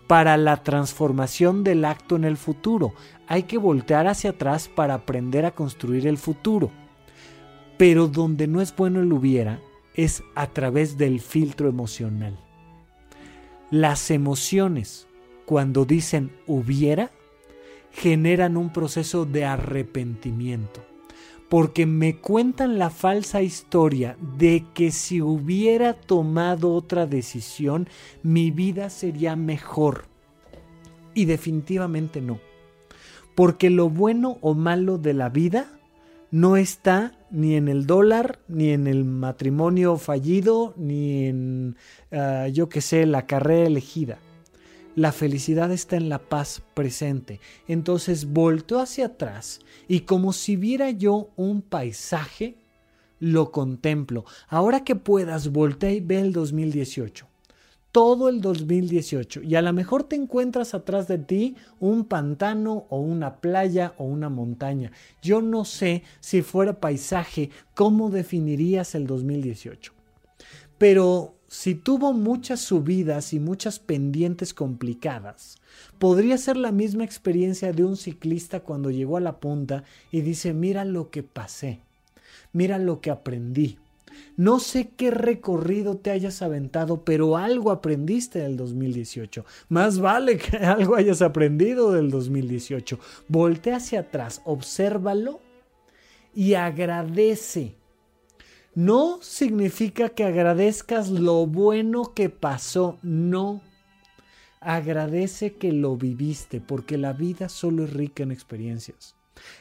para 0.07 0.37
la 0.37 0.62
transformación 0.62 1.62
del 1.62 1.85
acto 1.85 2.16
en 2.16 2.24
el 2.24 2.37
futuro. 2.37 2.92
Hay 3.29 3.44
que 3.44 3.59
voltear 3.59 4.09
hacia 4.09 4.31
atrás 4.31 4.68
para 4.68 4.94
aprender 4.94 5.44
a 5.44 5.53
construir 5.53 6.07
el 6.07 6.18
futuro. 6.18 6.70
Pero 7.79 8.09
donde 8.09 8.46
no 8.46 8.61
es 8.61 8.74
bueno 8.74 9.00
el 9.00 9.12
hubiera 9.12 9.61
es 9.94 10.22
a 10.35 10.48
través 10.48 10.98
del 10.98 11.20
filtro 11.20 11.68
emocional. 11.68 12.38
Las 13.70 14.11
emociones, 14.11 15.07
cuando 15.47 15.84
dicen 15.84 16.32
hubiera, 16.47 17.12
generan 17.93 18.57
un 18.57 18.72
proceso 18.72 19.24
de 19.24 19.45
arrepentimiento. 19.45 20.84
Porque 21.49 21.84
me 21.84 22.16
cuentan 22.16 22.78
la 22.78 22.91
falsa 22.91 23.43
historia 23.43 24.16
de 24.38 24.64
que 24.72 24.93
si 24.93 25.20
hubiera 25.20 25.95
tomado 25.95 26.72
otra 26.72 27.07
decisión, 27.07 27.88
mi 28.22 28.53
vida 28.53 28.88
sería 28.88 29.34
mejor. 29.34 30.05
Y 31.12 31.24
definitivamente 31.24 32.20
no. 32.20 32.38
Porque 33.34 33.68
lo 33.68 33.91
bueno 33.91 34.38
o 34.43 34.55
malo 34.55 34.97
de 34.97 35.12
la 35.12 35.28
vida 35.28 35.80
no 36.30 36.57
está 36.57 37.18
ni 37.30 37.57
en 37.57 37.68
el 37.68 37.86
dólar, 37.86 38.38
ni 38.49 38.70
en 38.70 38.86
el 38.86 39.05
matrimonio 39.05 39.97
fallido, 39.97 40.74
ni 40.76 41.26
en, 41.26 41.76
ah, 42.12 42.49
yo 42.49 42.68
qué 42.68 42.80
sé, 42.80 43.07
la 43.07 43.26
carrera 43.26 43.66
elegida. 43.66 44.18
La 45.01 45.12
felicidad 45.12 45.72
está 45.72 45.96
en 45.96 46.11
la 46.11 46.18
paz 46.18 46.61
presente. 46.74 47.40
Entonces 47.66 48.30
volteo 48.34 48.80
hacia 48.80 49.07
atrás 49.07 49.61
y 49.88 50.01
como 50.01 50.34
si 50.34 50.57
viera 50.57 50.90
yo 50.90 51.30
un 51.36 51.62
paisaje, 51.62 52.59
lo 53.18 53.51
contemplo. 53.51 54.26
Ahora 54.46 54.84
que 54.84 54.96
puedas, 54.96 55.53
voltea 55.53 55.90
y 55.90 56.01
ve 56.01 56.20
el 56.20 56.34
2018 56.34 57.26
todo 57.92 58.28
el 58.28 58.42
2018 58.42 59.42
y 59.42 59.55
a 59.55 59.62
lo 59.62 59.72
mejor 59.72 60.05
te 60.05 60.16
encuentras 60.16 60.74
atrás 60.74 61.09
de 61.09 61.16
ti 61.16 61.57
un 61.80 62.05
pantano 62.05 62.86
o 62.90 63.01
una 63.01 63.40
playa 63.40 63.94
o 63.96 64.05
una 64.05 64.28
montaña. 64.28 64.92
Yo 65.22 65.40
no 65.40 65.64
sé 65.64 66.03
si 66.20 66.42
fuera 66.42 66.78
paisaje, 66.78 67.48
¿cómo 67.74 68.11
definirías 68.11 68.94
el 68.94 69.07
2018? 69.07 69.92
Pero 70.78 71.39
si 71.51 71.74
tuvo 71.74 72.12
muchas 72.12 72.61
subidas 72.61 73.32
y 73.32 73.40
muchas 73.40 73.80
pendientes 73.80 74.55
complicadas, 74.55 75.57
podría 75.98 76.38
ser 76.38 76.57
la 76.57 76.70
misma 76.70 77.03
experiencia 77.03 77.72
de 77.72 77.84
un 77.84 77.96
ciclista 77.96 78.61
cuando 78.61 78.92
llegó 78.92 79.16
a 79.16 79.20
la 79.20 79.40
punta 79.40 79.82
y 80.12 80.20
dice, 80.20 80.55
mira 80.55 80.84
lo 80.84 81.11
que 81.11 81.24
pasé, 81.24 81.80
mira 82.53 82.78
lo 82.78 83.01
que 83.01 83.11
aprendí, 83.11 83.78
no 84.36 84.61
sé 84.61 84.90
qué 84.96 85.11
recorrido 85.11 85.96
te 85.96 86.12
hayas 86.12 86.40
aventado, 86.40 87.05
pero 87.05 87.36
algo 87.36 87.72
aprendiste 87.72 88.38
del 88.38 88.57
2018. 88.57 89.44
Más 89.70 89.98
vale 89.98 90.36
que 90.36 90.57
algo 90.64 90.94
hayas 90.94 91.20
aprendido 91.20 91.90
del 91.90 92.12
2018. 92.12 92.96
Voltea 93.26 93.78
hacia 93.78 94.01
atrás, 94.01 94.40
obsérvalo 94.44 95.40
y 96.32 96.55
agradece. 96.55 97.80
No 98.75 99.18
significa 99.21 100.11
que 100.11 100.23
agradezcas 100.23 101.11
lo 101.11 101.45
bueno 101.47 102.14
que 102.14 102.31
pasó, 102.31 102.99
no. 103.03 103.62
Agradece 104.61 105.55
que 105.55 105.73
lo 105.73 105.97
viviste, 105.97 106.61
porque 106.61 106.97
la 106.97 107.12
vida 107.12 107.49
solo 107.49 107.85
es 107.85 107.93
rica 107.93 108.23
en 108.23 108.31
experiencias. 108.31 109.16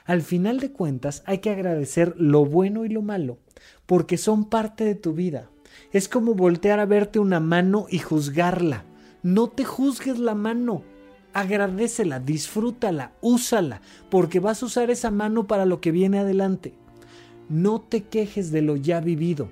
Al 0.06 0.22
final 0.22 0.60
de 0.60 0.72
cuentas, 0.72 1.24
hay 1.26 1.40
que 1.40 1.50
agradecer 1.50 2.14
lo 2.18 2.46
bueno 2.46 2.86
y 2.86 2.90
lo 2.90 3.02
malo, 3.02 3.40
porque 3.88 4.18
son 4.18 4.46
parte 4.46 4.84
de 4.84 4.96
tu 4.96 5.14
vida. 5.14 5.50
Es 5.92 6.08
como 6.08 6.36
voltear 6.36 6.80
a 6.80 6.86
verte 6.86 7.18
una 7.18 7.40
mano 7.40 7.88
y 7.90 7.98
juzgarla. 7.98 8.84
No 9.24 9.48
te 9.48 9.64
juzgues 9.64 10.20
la 10.20 10.36
mano. 10.36 10.84
Agradecela, 11.34 12.20
disfrútala, 12.20 13.14
úsala, 13.22 13.82
porque 14.12 14.40
vas 14.40 14.62
a 14.62 14.68
usar 14.68 14.92
esa 14.92 15.10
mano 15.10 15.48
para 15.48 15.66
lo 15.66 15.82
que 15.82 15.92
viene 15.92 16.20
adelante. 16.20 16.76
No 17.50 17.82
te 17.82 18.04
quejes 18.04 18.52
de 18.52 18.62
lo 18.62 18.76
ya 18.76 19.02
vivido 19.02 19.50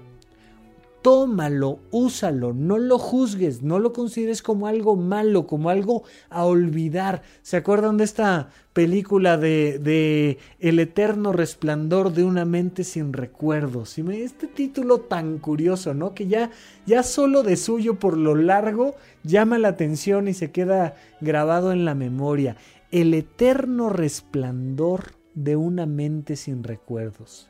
tómalo, 1.08 1.80
úsalo, 1.92 2.54
no 2.54 2.78
lo 2.78 2.98
juzgues, 3.00 3.64
no 3.64 3.80
lo 3.80 3.94
consideres 3.94 4.42
como 4.42 4.68
algo 4.68 4.98
malo, 4.98 5.48
como 5.48 5.70
algo 5.70 6.04
a 6.30 6.44
olvidar. 6.44 7.22
¿Se 7.44 7.56
acuerdan 7.56 7.96
de 7.96 8.04
esta 8.04 8.50
película 8.74 9.38
de, 9.38 9.80
de 9.80 10.38
El 10.60 10.80
eterno 10.80 11.32
resplandor 11.32 12.12
de 12.12 12.26
una 12.26 12.44
mente 12.44 12.84
sin 12.84 13.14
recuerdos? 13.14 13.98
Este 13.98 14.48
título 14.48 15.00
tan 15.00 15.38
curioso, 15.38 15.94
¿no? 15.94 16.14
Que 16.14 16.28
ya, 16.28 16.52
ya 16.86 17.04
solo 17.04 17.42
de 17.42 17.56
suyo 17.56 18.00
por 18.00 18.18
lo 18.18 18.36
largo 18.36 18.96
llama 19.24 19.58
la 19.60 19.70
atención 19.70 20.28
y 20.28 20.34
se 20.34 20.52
queda 20.52 20.96
grabado 21.22 21.72
en 21.72 21.86
la 21.86 21.96
memoria. 21.96 22.58
El 22.92 23.14
eterno 23.14 23.88
resplandor 23.90 25.14
de 25.36 25.56
una 25.56 25.86
mente 25.86 26.36
sin 26.36 26.64
recuerdos 26.64 27.50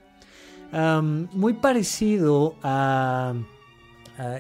muy 0.72 1.54
parecido 1.54 2.56
a, 2.64 3.34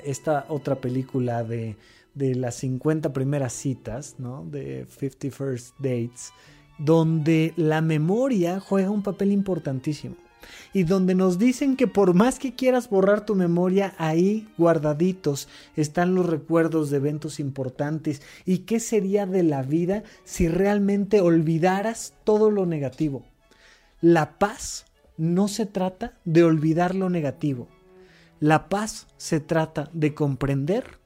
esta 0.03 0.45
otra 0.49 0.75
película 0.75 1.43
de, 1.43 1.75
de, 2.15 2.35
las 2.35 2.55
50 2.55 3.13
primeras 3.13 3.53
citas, 3.53 4.15
¿no? 4.17 4.43
De 4.45 4.85
50 4.85 5.29
First 5.29 5.75
Dates, 5.77 6.33
donde 6.79 7.53
la 7.57 7.81
memoria 7.81 8.59
juega 8.59 8.89
un 8.89 9.03
papel 9.03 9.31
importantísimo. 9.31 10.15
Y 10.73 10.83
donde 10.83 11.15
nos 11.15 11.37
dicen 11.37 11.75
que 11.75 11.87
por 11.87 12.13
más 12.13 12.39
que 12.39 12.55
quieras 12.55 12.89
borrar 12.89 13.25
tu 13.25 13.35
memoria, 13.35 13.93
ahí 13.97 14.47
guardaditos 14.57 15.47
están 15.75 16.15
los 16.15 16.25
recuerdos 16.25 16.89
de 16.89 16.97
eventos 16.97 17.39
importantes. 17.39 18.21
¿Y 18.45 18.59
qué 18.59 18.79
sería 18.79 19.25
de 19.25 19.43
la 19.43 19.61
vida 19.61 20.03
si 20.23 20.47
realmente 20.47 21.21
olvidaras 21.21 22.13
todo 22.23 22.49
lo 22.51 22.65
negativo? 22.65 23.23
La 24.01 24.37
paz 24.37 24.86
no 25.17 25.47
se 25.47 25.65
trata 25.65 26.17
de 26.25 26.43
olvidar 26.43 26.95
lo 26.95 27.09
negativo. 27.09 27.67
La 28.39 28.69
paz 28.69 29.07
se 29.17 29.39
trata 29.39 29.89
de 29.93 30.13
comprender 30.13 30.99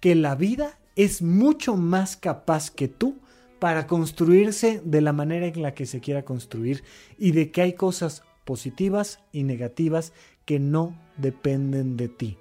que 0.00 0.14
la 0.14 0.34
vida 0.34 0.78
es 0.96 1.22
mucho 1.22 1.76
más 1.76 2.16
capaz 2.16 2.70
que 2.70 2.88
tú 2.88 3.18
para 3.58 3.86
construirse 3.86 4.82
de 4.84 5.00
la 5.00 5.12
manera 5.12 5.46
en 5.46 5.62
la 5.62 5.74
que 5.74 5.86
se 5.86 6.00
quiera 6.00 6.24
construir 6.24 6.82
y 7.18 7.30
de 7.30 7.52
que 7.52 7.62
hay 7.62 7.72
cosas 7.74 8.24
positivas 8.44 9.20
y 9.30 9.44
negativas 9.44 10.12
que 10.44 10.58
no 10.58 10.98
dependen 11.16 11.96
de 11.96 12.08
ti. 12.08 12.38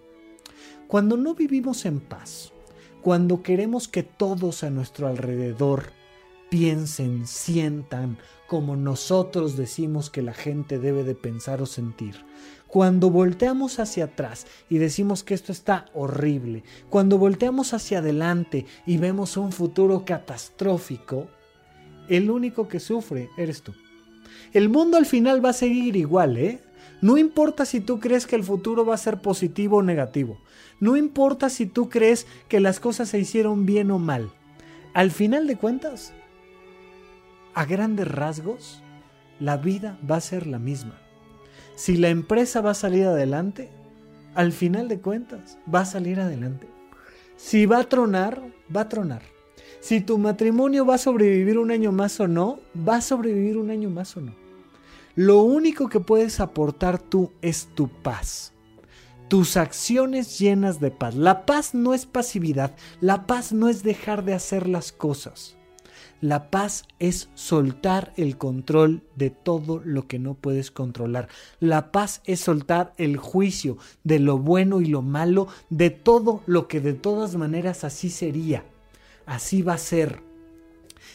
Cuando 0.87 1.17
no 1.17 1.35
vivimos 1.35 1.85
en 1.85 1.99
paz, 1.99 2.51
cuando 3.01 3.43
queremos 3.43 3.87
que 3.87 4.03
todos 4.03 4.63
a 4.63 4.71
nuestro 4.71 5.07
alrededor 5.07 5.91
piensen, 6.51 7.27
sientan 7.27 8.17
como 8.45 8.75
nosotros 8.75 9.55
decimos 9.55 10.09
que 10.09 10.21
la 10.21 10.33
gente 10.33 10.79
debe 10.79 11.05
de 11.05 11.15
pensar 11.15 11.61
o 11.61 11.65
sentir. 11.65 12.25
Cuando 12.67 13.09
volteamos 13.09 13.79
hacia 13.79 14.03
atrás 14.03 14.45
y 14.69 14.77
decimos 14.77 15.23
que 15.23 15.33
esto 15.33 15.53
está 15.53 15.85
horrible, 15.93 16.63
cuando 16.89 17.17
volteamos 17.17 17.73
hacia 17.73 17.99
adelante 17.99 18.65
y 18.85 18.97
vemos 18.97 19.37
un 19.37 19.53
futuro 19.53 20.03
catastrófico, 20.03 21.29
el 22.09 22.29
único 22.29 22.67
que 22.67 22.81
sufre 22.81 23.29
eres 23.37 23.61
tú. 23.61 23.73
El 24.51 24.67
mundo 24.67 24.97
al 24.97 25.05
final 25.05 25.43
va 25.43 25.51
a 25.51 25.53
seguir 25.53 25.95
igual, 25.95 26.35
¿eh? 26.35 26.61
No 26.99 27.17
importa 27.17 27.65
si 27.65 27.79
tú 27.79 28.01
crees 28.01 28.27
que 28.27 28.35
el 28.35 28.43
futuro 28.43 28.85
va 28.85 28.95
a 28.95 28.97
ser 28.97 29.21
positivo 29.21 29.77
o 29.77 29.83
negativo. 29.83 30.37
No 30.81 30.97
importa 30.97 31.49
si 31.49 31.65
tú 31.65 31.87
crees 31.87 32.27
que 32.49 32.59
las 32.59 32.81
cosas 32.81 33.07
se 33.07 33.19
hicieron 33.19 33.65
bien 33.65 33.89
o 33.89 33.99
mal. 33.99 34.33
Al 34.93 35.11
final 35.11 35.47
de 35.47 35.55
cuentas, 35.55 36.13
a 37.53 37.65
grandes 37.65 38.07
rasgos, 38.07 38.81
la 39.39 39.57
vida 39.57 39.97
va 40.09 40.17
a 40.17 40.21
ser 40.21 40.47
la 40.47 40.59
misma. 40.59 40.99
Si 41.75 41.97
la 41.97 42.09
empresa 42.09 42.61
va 42.61 42.71
a 42.71 42.75
salir 42.75 43.05
adelante, 43.05 43.69
al 44.35 44.51
final 44.51 44.87
de 44.87 44.99
cuentas, 44.99 45.57
va 45.73 45.81
a 45.81 45.85
salir 45.85 46.19
adelante. 46.19 46.67
Si 47.35 47.65
va 47.65 47.79
a 47.79 47.83
tronar, 47.85 48.41
va 48.73 48.81
a 48.81 48.89
tronar. 48.89 49.23
Si 49.79 49.99
tu 49.99 50.17
matrimonio 50.17 50.85
va 50.85 50.95
a 50.95 50.99
sobrevivir 50.99 51.57
un 51.57 51.71
año 51.71 51.91
más 51.91 52.19
o 52.19 52.27
no, 52.27 52.59
va 52.87 52.97
a 52.97 53.01
sobrevivir 53.01 53.57
un 53.57 53.71
año 53.71 53.89
más 53.89 54.15
o 54.15 54.21
no. 54.21 54.35
Lo 55.15 55.41
único 55.41 55.89
que 55.89 55.99
puedes 55.99 56.39
aportar 56.39 56.99
tú 56.99 57.31
es 57.41 57.67
tu 57.73 57.89
paz. 57.89 58.53
Tus 59.27 59.57
acciones 59.57 60.37
llenas 60.39 60.79
de 60.79 60.91
paz. 60.91 61.15
La 61.15 61.45
paz 61.45 61.73
no 61.73 61.93
es 61.93 62.05
pasividad. 62.05 62.75
La 62.99 63.25
paz 63.25 63.53
no 63.53 63.69
es 63.69 63.81
dejar 63.81 64.23
de 64.23 64.33
hacer 64.33 64.67
las 64.67 64.91
cosas. 64.91 65.57
La 66.21 66.51
paz 66.51 66.85
es 66.99 67.29
soltar 67.33 68.13
el 68.15 68.37
control 68.37 69.01
de 69.15 69.31
todo 69.31 69.81
lo 69.83 70.07
que 70.07 70.19
no 70.19 70.35
puedes 70.35 70.69
controlar. 70.69 71.27
La 71.59 71.91
paz 71.91 72.21
es 72.25 72.39
soltar 72.41 72.93
el 72.97 73.17
juicio 73.17 73.77
de 74.03 74.19
lo 74.19 74.37
bueno 74.37 74.81
y 74.81 74.85
lo 74.85 75.01
malo, 75.01 75.47
de 75.71 75.89
todo 75.89 76.43
lo 76.45 76.67
que 76.67 76.79
de 76.79 76.93
todas 76.93 77.35
maneras 77.35 77.83
así 77.83 78.11
sería. 78.11 78.63
Así 79.25 79.63
va 79.63 79.73
a 79.73 79.79
ser. 79.79 80.21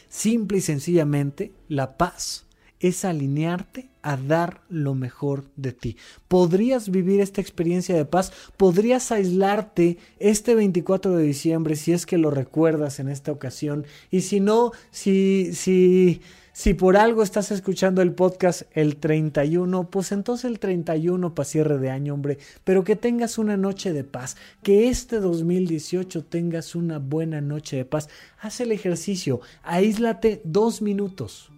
Simple 0.08 0.58
y 0.58 0.60
sencillamente, 0.60 1.52
la 1.68 1.96
paz 1.96 2.45
es 2.86 3.04
alinearte 3.04 3.88
a 4.02 4.16
dar 4.16 4.62
lo 4.68 4.94
mejor 4.94 5.44
de 5.56 5.72
ti. 5.72 5.96
Podrías 6.28 6.90
vivir 6.90 7.20
esta 7.20 7.40
experiencia 7.40 7.96
de 7.96 8.04
paz, 8.04 8.32
podrías 8.56 9.10
aislarte 9.10 9.98
este 10.18 10.54
24 10.54 11.16
de 11.16 11.24
diciembre 11.24 11.76
si 11.76 11.92
es 11.92 12.06
que 12.06 12.18
lo 12.18 12.30
recuerdas 12.30 13.00
en 13.00 13.08
esta 13.08 13.32
ocasión 13.32 13.84
y 14.10 14.20
si 14.20 14.40
no, 14.40 14.72
si 14.90 15.52
si 15.54 16.20
si 16.52 16.72
por 16.72 16.96
algo 16.96 17.22
estás 17.22 17.50
escuchando 17.50 18.00
el 18.00 18.14
podcast 18.14 18.62
el 18.72 18.96
31, 18.96 19.90
pues 19.90 20.10
entonces 20.10 20.46
el 20.46 20.58
31 20.58 21.34
para 21.34 21.44
cierre 21.44 21.76
de 21.76 21.90
año, 21.90 22.14
hombre, 22.14 22.38
pero 22.64 22.82
que 22.82 22.96
tengas 22.96 23.36
una 23.36 23.58
noche 23.58 23.92
de 23.92 24.04
paz, 24.04 24.38
que 24.62 24.88
este 24.88 25.20
2018 25.20 26.24
tengas 26.24 26.74
una 26.74 26.98
buena 26.98 27.42
noche 27.42 27.76
de 27.76 27.84
paz. 27.84 28.08
Haz 28.40 28.60
el 28.60 28.72
ejercicio, 28.72 29.42
aíslate 29.64 30.40
dos 30.44 30.80
minutos 30.80 31.50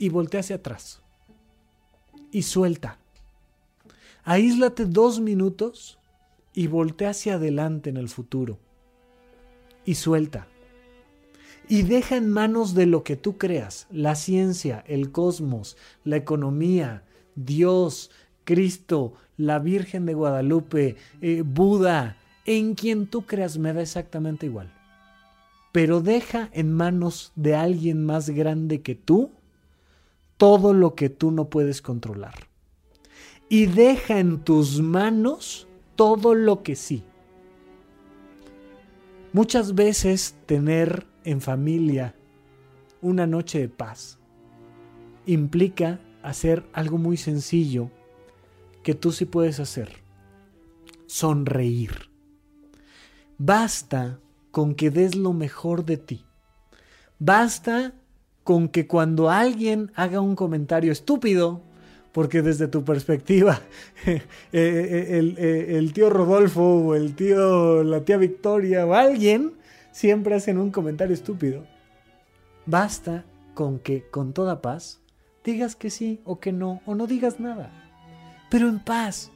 y 0.00 0.08
voltea 0.08 0.40
hacia 0.40 0.56
atrás. 0.56 1.02
Y 2.32 2.42
suelta. 2.42 2.98
Aíslate 4.24 4.86
dos 4.86 5.20
minutos 5.20 5.98
y 6.54 6.66
voltea 6.66 7.10
hacia 7.10 7.34
adelante 7.34 7.90
en 7.90 7.98
el 7.98 8.08
futuro. 8.08 8.58
Y 9.84 9.94
suelta. 9.94 10.48
y 11.68 11.82
deja 11.82 12.16
en 12.16 12.28
manos 12.28 12.74
de 12.74 12.86
lo 12.86 13.04
que 13.04 13.14
tú 13.14 13.38
creas, 13.38 13.86
la 13.92 14.16
ciencia, 14.16 14.82
el 14.88 15.12
cosmos, 15.12 15.76
la 16.02 16.16
economía, 16.16 17.04
Dios, 17.36 18.10
Cristo, 18.42 19.12
la 19.36 19.60
Virgen 19.60 20.04
de 20.04 20.14
Guadalupe, 20.14 20.96
eh, 21.20 21.42
Buda, 21.46 22.16
en 22.44 22.74
quien 22.74 23.06
tú 23.06 23.24
creas 23.24 23.56
me 23.56 23.72
da 23.72 23.82
exactamente 23.82 24.46
igual. 24.46 24.72
Pero 25.70 26.00
deja 26.00 26.50
en 26.52 26.72
manos 26.72 27.30
de 27.36 27.54
alguien 27.54 28.04
más 28.04 28.30
grande 28.30 28.82
que 28.82 28.96
tú 28.96 29.30
todo 30.40 30.72
lo 30.72 30.94
que 30.94 31.10
tú 31.10 31.32
no 31.32 31.50
puedes 31.50 31.82
controlar. 31.82 32.32
Y 33.50 33.66
deja 33.66 34.20
en 34.20 34.40
tus 34.42 34.80
manos 34.80 35.68
todo 35.96 36.34
lo 36.34 36.62
que 36.62 36.76
sí. 36.76 37.04
Muchas 39.34 39.74
veces 39.74 40.38
tener 40.46 41.06
en 41.24 41.42
familia 41.42 42.14
una 43.02 43.26
noche 43.26 43.58
de 43.58 43.68
paz 43.68 44.18
implica 45.26 46.00
hacer 46.22 46.66
algo 46.72 46.96
muy 46.96 47.18
sencillo 47.18 47.90
que 48.82 48.94
tú 48.94 49.12
sí 49.12 49.26
puedes 49.26 49.60
hacer. 49.60 50.02
Sonreír. 51.04 52.08
Basta 53.36 54.18
con 54.50 54.74
que 54.74 54.90
des 54.90 55.16
lo 55.16 55.34
mejor 55.34 55.84
de 55.84 55.98
ti. 55.98 56.24
Basta 57.18 57.92
con 58.50 58.68
que 58.68 58.88
cuando 58.88 59.30
alguien 59.30 59.92
haga 59.94 60.20
un 60.20 60.34
comentario 60.34 60.90
estúpido, 60.90 61.60
porque 62.10 62.42
desde 62.42 62.66
tu 62.66 62.82
perspectiva, 62.82 63.60
eh, 64.06 64.22
eh, 64.52 65.34
eh, 65.38 65.76
el, 65.78 65.92
tío 65.92 66.10
Rodolfo 66.10 66.60
o 66.60 66.96
el 66.96 67.14
tío, 67.14 67.84
la 67.84 68.00
tía 68.00 68.16
Victoria 68.16 68.84
o 68.86 68.94
alguien 68.94 69.52
siempre 69.92 70.34
hacen 70.34 70.58
un 70.58 70.72
comentario 70.72 71.14
estúpido. 71.14 71.64
Basta 72.66 73.24
con 73.54 73.78
que 73.78 74.08
con 74.10 74.32
toda 74.32 74.60
paz 74.60 75.00
digas 75.44 75.76
que 75.76 75.88
sí 75.88 76.20
o 76.24 76.40
que 76.40 76.50
no 76.50 76.82
o 76.86 76.96
no 76.96 77.06
digas 77.06 77.38
nada, 77.38 77.70
pero 78.50 78.68
en 78.68 78.80
paz. 78.80 79.30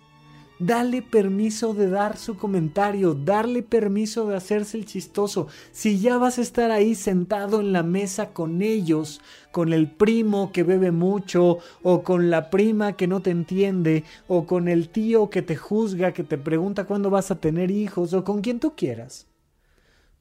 Dale 0.61 1.03
permiso 1.03 1.75
de 1.75 1.89
dar 1.91 2.17
su 2.17 2.37
comentario, 2.37 3.15
darle 3.15 3.65
permiso 3.65 4.29
de 4.29 4.37
hacerse 4.37 4.79
el 4.79 4.85
chistoso. 4.85 5.49
Si 5.73 5.99
ya 5.99 6.17
vas 6.17 6.39
a 6.39 6.43
estar 6.43 6.71
ahí 6.71 6.95
sentado 6.95 7.61
en 7.61 7.73
la 7.73 7.83
mesa 7.83 8.33
con 8.33 8.63
ellos, 8.63 9.21
con 9.51 9.73
el 9.73 9.91
primo 9.91 10.53
que 10.53 10.63
bebe 10.63 10.93
mucho, 10.93 11.59
o 11.83 12.03
con 12.05 12.31
la 12.31 12.51
prima 12.51 12.93
que 12.93 13.09
no 13.09 13.21
te 13.21 13.31
entiende, 13.31 14.05
o 14.29 14.47
con 14.47 14.69
el 14.69 14.91
tío 14.91 15.29
que 15.29 15.43
te 15.43 15.57
juzga, 15.57 16.13
que 16.13 16.23
te 16.23 16.39
pregunta 16.39 16.85
cuándo 16.85 17.11
vas 17.11 17.33
a 17.33 17.41
tener 17.41 17.73
hijos, 17.73 18.15
o 18.15 18.23
con 18.23 18.41
quien 18.41 18.61
tú 18.61 18.75
quieras. 18.77 19.27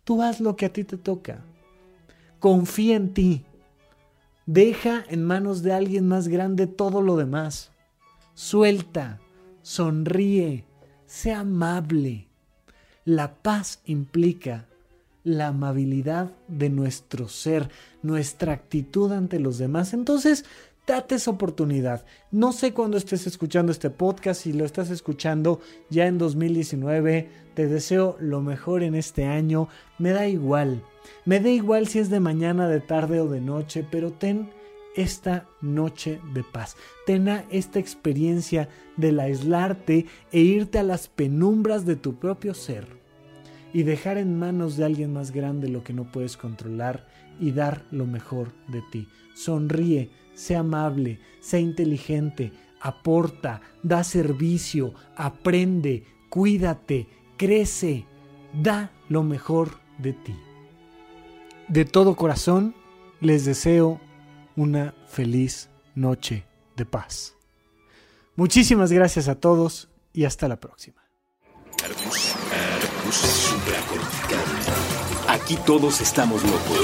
Tú 0.03 0.23
haz 0.23 0.39
lo 0.39 0.55
que 0.55 0.65
a 0.65 0.73
ti 0.73 0.84
te 0.84 0.97
toca. 0.97 1.45
Confía 2.39 2.95
en 2.95 3.13
ti. 3.13 3.45
Deja 4.47 5.05
en 5.09 5.23
manos 5.23 5.61
de 5.61 5.73
alguien 5.73 6.07
más 6.07 6.27
grande 6.27 6.65
todo 6.65 7.01
lo 7.01 7.17
demás. 7.17 7.71
Suelta 8.34 9.19
sonríe, 9.64 10.66
sea 11.07 11.39
amable. 11.39 12.28
La 13.05 13.34
paz 13.34 13.82
implica 13.86 14.68
la 15.24 15.47
amabilidad 15.47 16.32
de 16.47 16.70
nuestro 16.70 17.28
ser, 17.28 17.70
nuestra 18.01 18.53
actitud 18.53 19.11
ante 19.11 19.39
los 19.39 19.57
demás. 19.57 19.93
Entonces, 19.93 20.45
date 20.86 21.16
esa 21.16 21.32
oportunidad. 21.32 22.05
No 22.32 22.51
sé 22.51 22.74
cuándo 22.74 22.97
estés 22.97 23.26
escuchando 23.26 23.72
este 23.72 23.89
podcast, 23.89 24.41
si 24.41 24.53
lo 24.53 24.66
estás 24.66 24.89
escuchando 24.89 25.61
ya 25.89 26.07
en 26.07 26.18
2019, 26.18 27.30
te 27.55 27.68
deseo 27.68 28.18
lo 28.20 28.41
mejor 28.41 28.84
en 28.84 28.95
este 28.95 29.26
año. 29.26 29.70
Me 29.97 30.11
da 30.11 30.28
igual. 30.28 30.84
Me 31.26 31.39
da 31.39 31.49
igual 31.49 31.88
si 31.88 31.99
es 31.99 32.09
de 32.09 32.20
mañana, 32.20 32.68
de 32.68 32.82
tarde 32.82 33.20
o 33.22 33.28
de 33.28 33.41
noche, 33.41 33.86
pero 33.89 34.11
ten 34.11 34.49
esta 34.95 35.47
noche 35.61 36.19
de 36.33 36.43
paz. 36.43 36.75
Tena 37.05 37.45
esta 37.49 37.79
experiencia 37.79 38.69
del 38.97 39.19
aislarte 39.19 40.05
e 40.31 40.39
irte 40.39 40.79
a 40.79 40.83
las 40.83 41.07
penumbras 41.07 41.85
de 41.85 41.95
tu 41.95 42.15
propio 42.15 42.53
ser 42.53 42.87
y 43.73 43.83
dejar 43.83 44.17
en 44.17 44.37
manos 44.37 44.77
de 44.77 44.85
alguien 44.85 45.11
más 45.13 45.31
grande 45.31 45.67
lo 45.67 45.83
que 45.83 45.93
no 45.93 46.11
puedes 46.11 46.37
controlar 46.37 47.07
y 47.39 47.51
dar 47.51 47.83
lo 47.91 48.05
mejor 48.05 48.53
de 48.67 48.83
ti. 48.91 49.07
Sonríe, 49.33 50.11
sé 50.35 50.55
amable, 50.55 51.19
sé 51.41 51.59
inteligente, 51.59 52.51
aporta, 52.79 53.61
da 53.81 54.03
servicio, 54.03 54.93
aprende, 55.15 56.03
cuídate, 56.29 57.07
crece, 57.37 58.05
da 58.61 58.91
lo 59.09 59.23
mejor 59.23 59.79
de 59.97 60.13
ti. 60.13 60.35
De 61.67 61.85
todo 61.85 62.15
corazón 62.15 62.75
les 63.21 63.45
deseo 63.45 63.99
una 64.56 64.93
feliz 65.08 65.70
noche 65.95 66.45
de 66.76 66.86
paz. 66.86 67.36
Muchísimas 68.36 68.91
gracias 68.91 69.28
a 69.28 69.36
todos 69.36 69.89
y 70.12 70.26
hasta 70.26 70.47
la 70.47 70.60
próxima. 70.60 71.01
Aquí 75.28 75.58
todos 75.66 76.01
estamos 76.01 76.43
locos. 76.43 76.78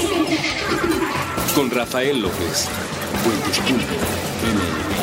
Con 1.54 1.70
Rafael 1.70 2.20
López. 2.20 2.68
Buen 3.24 4.99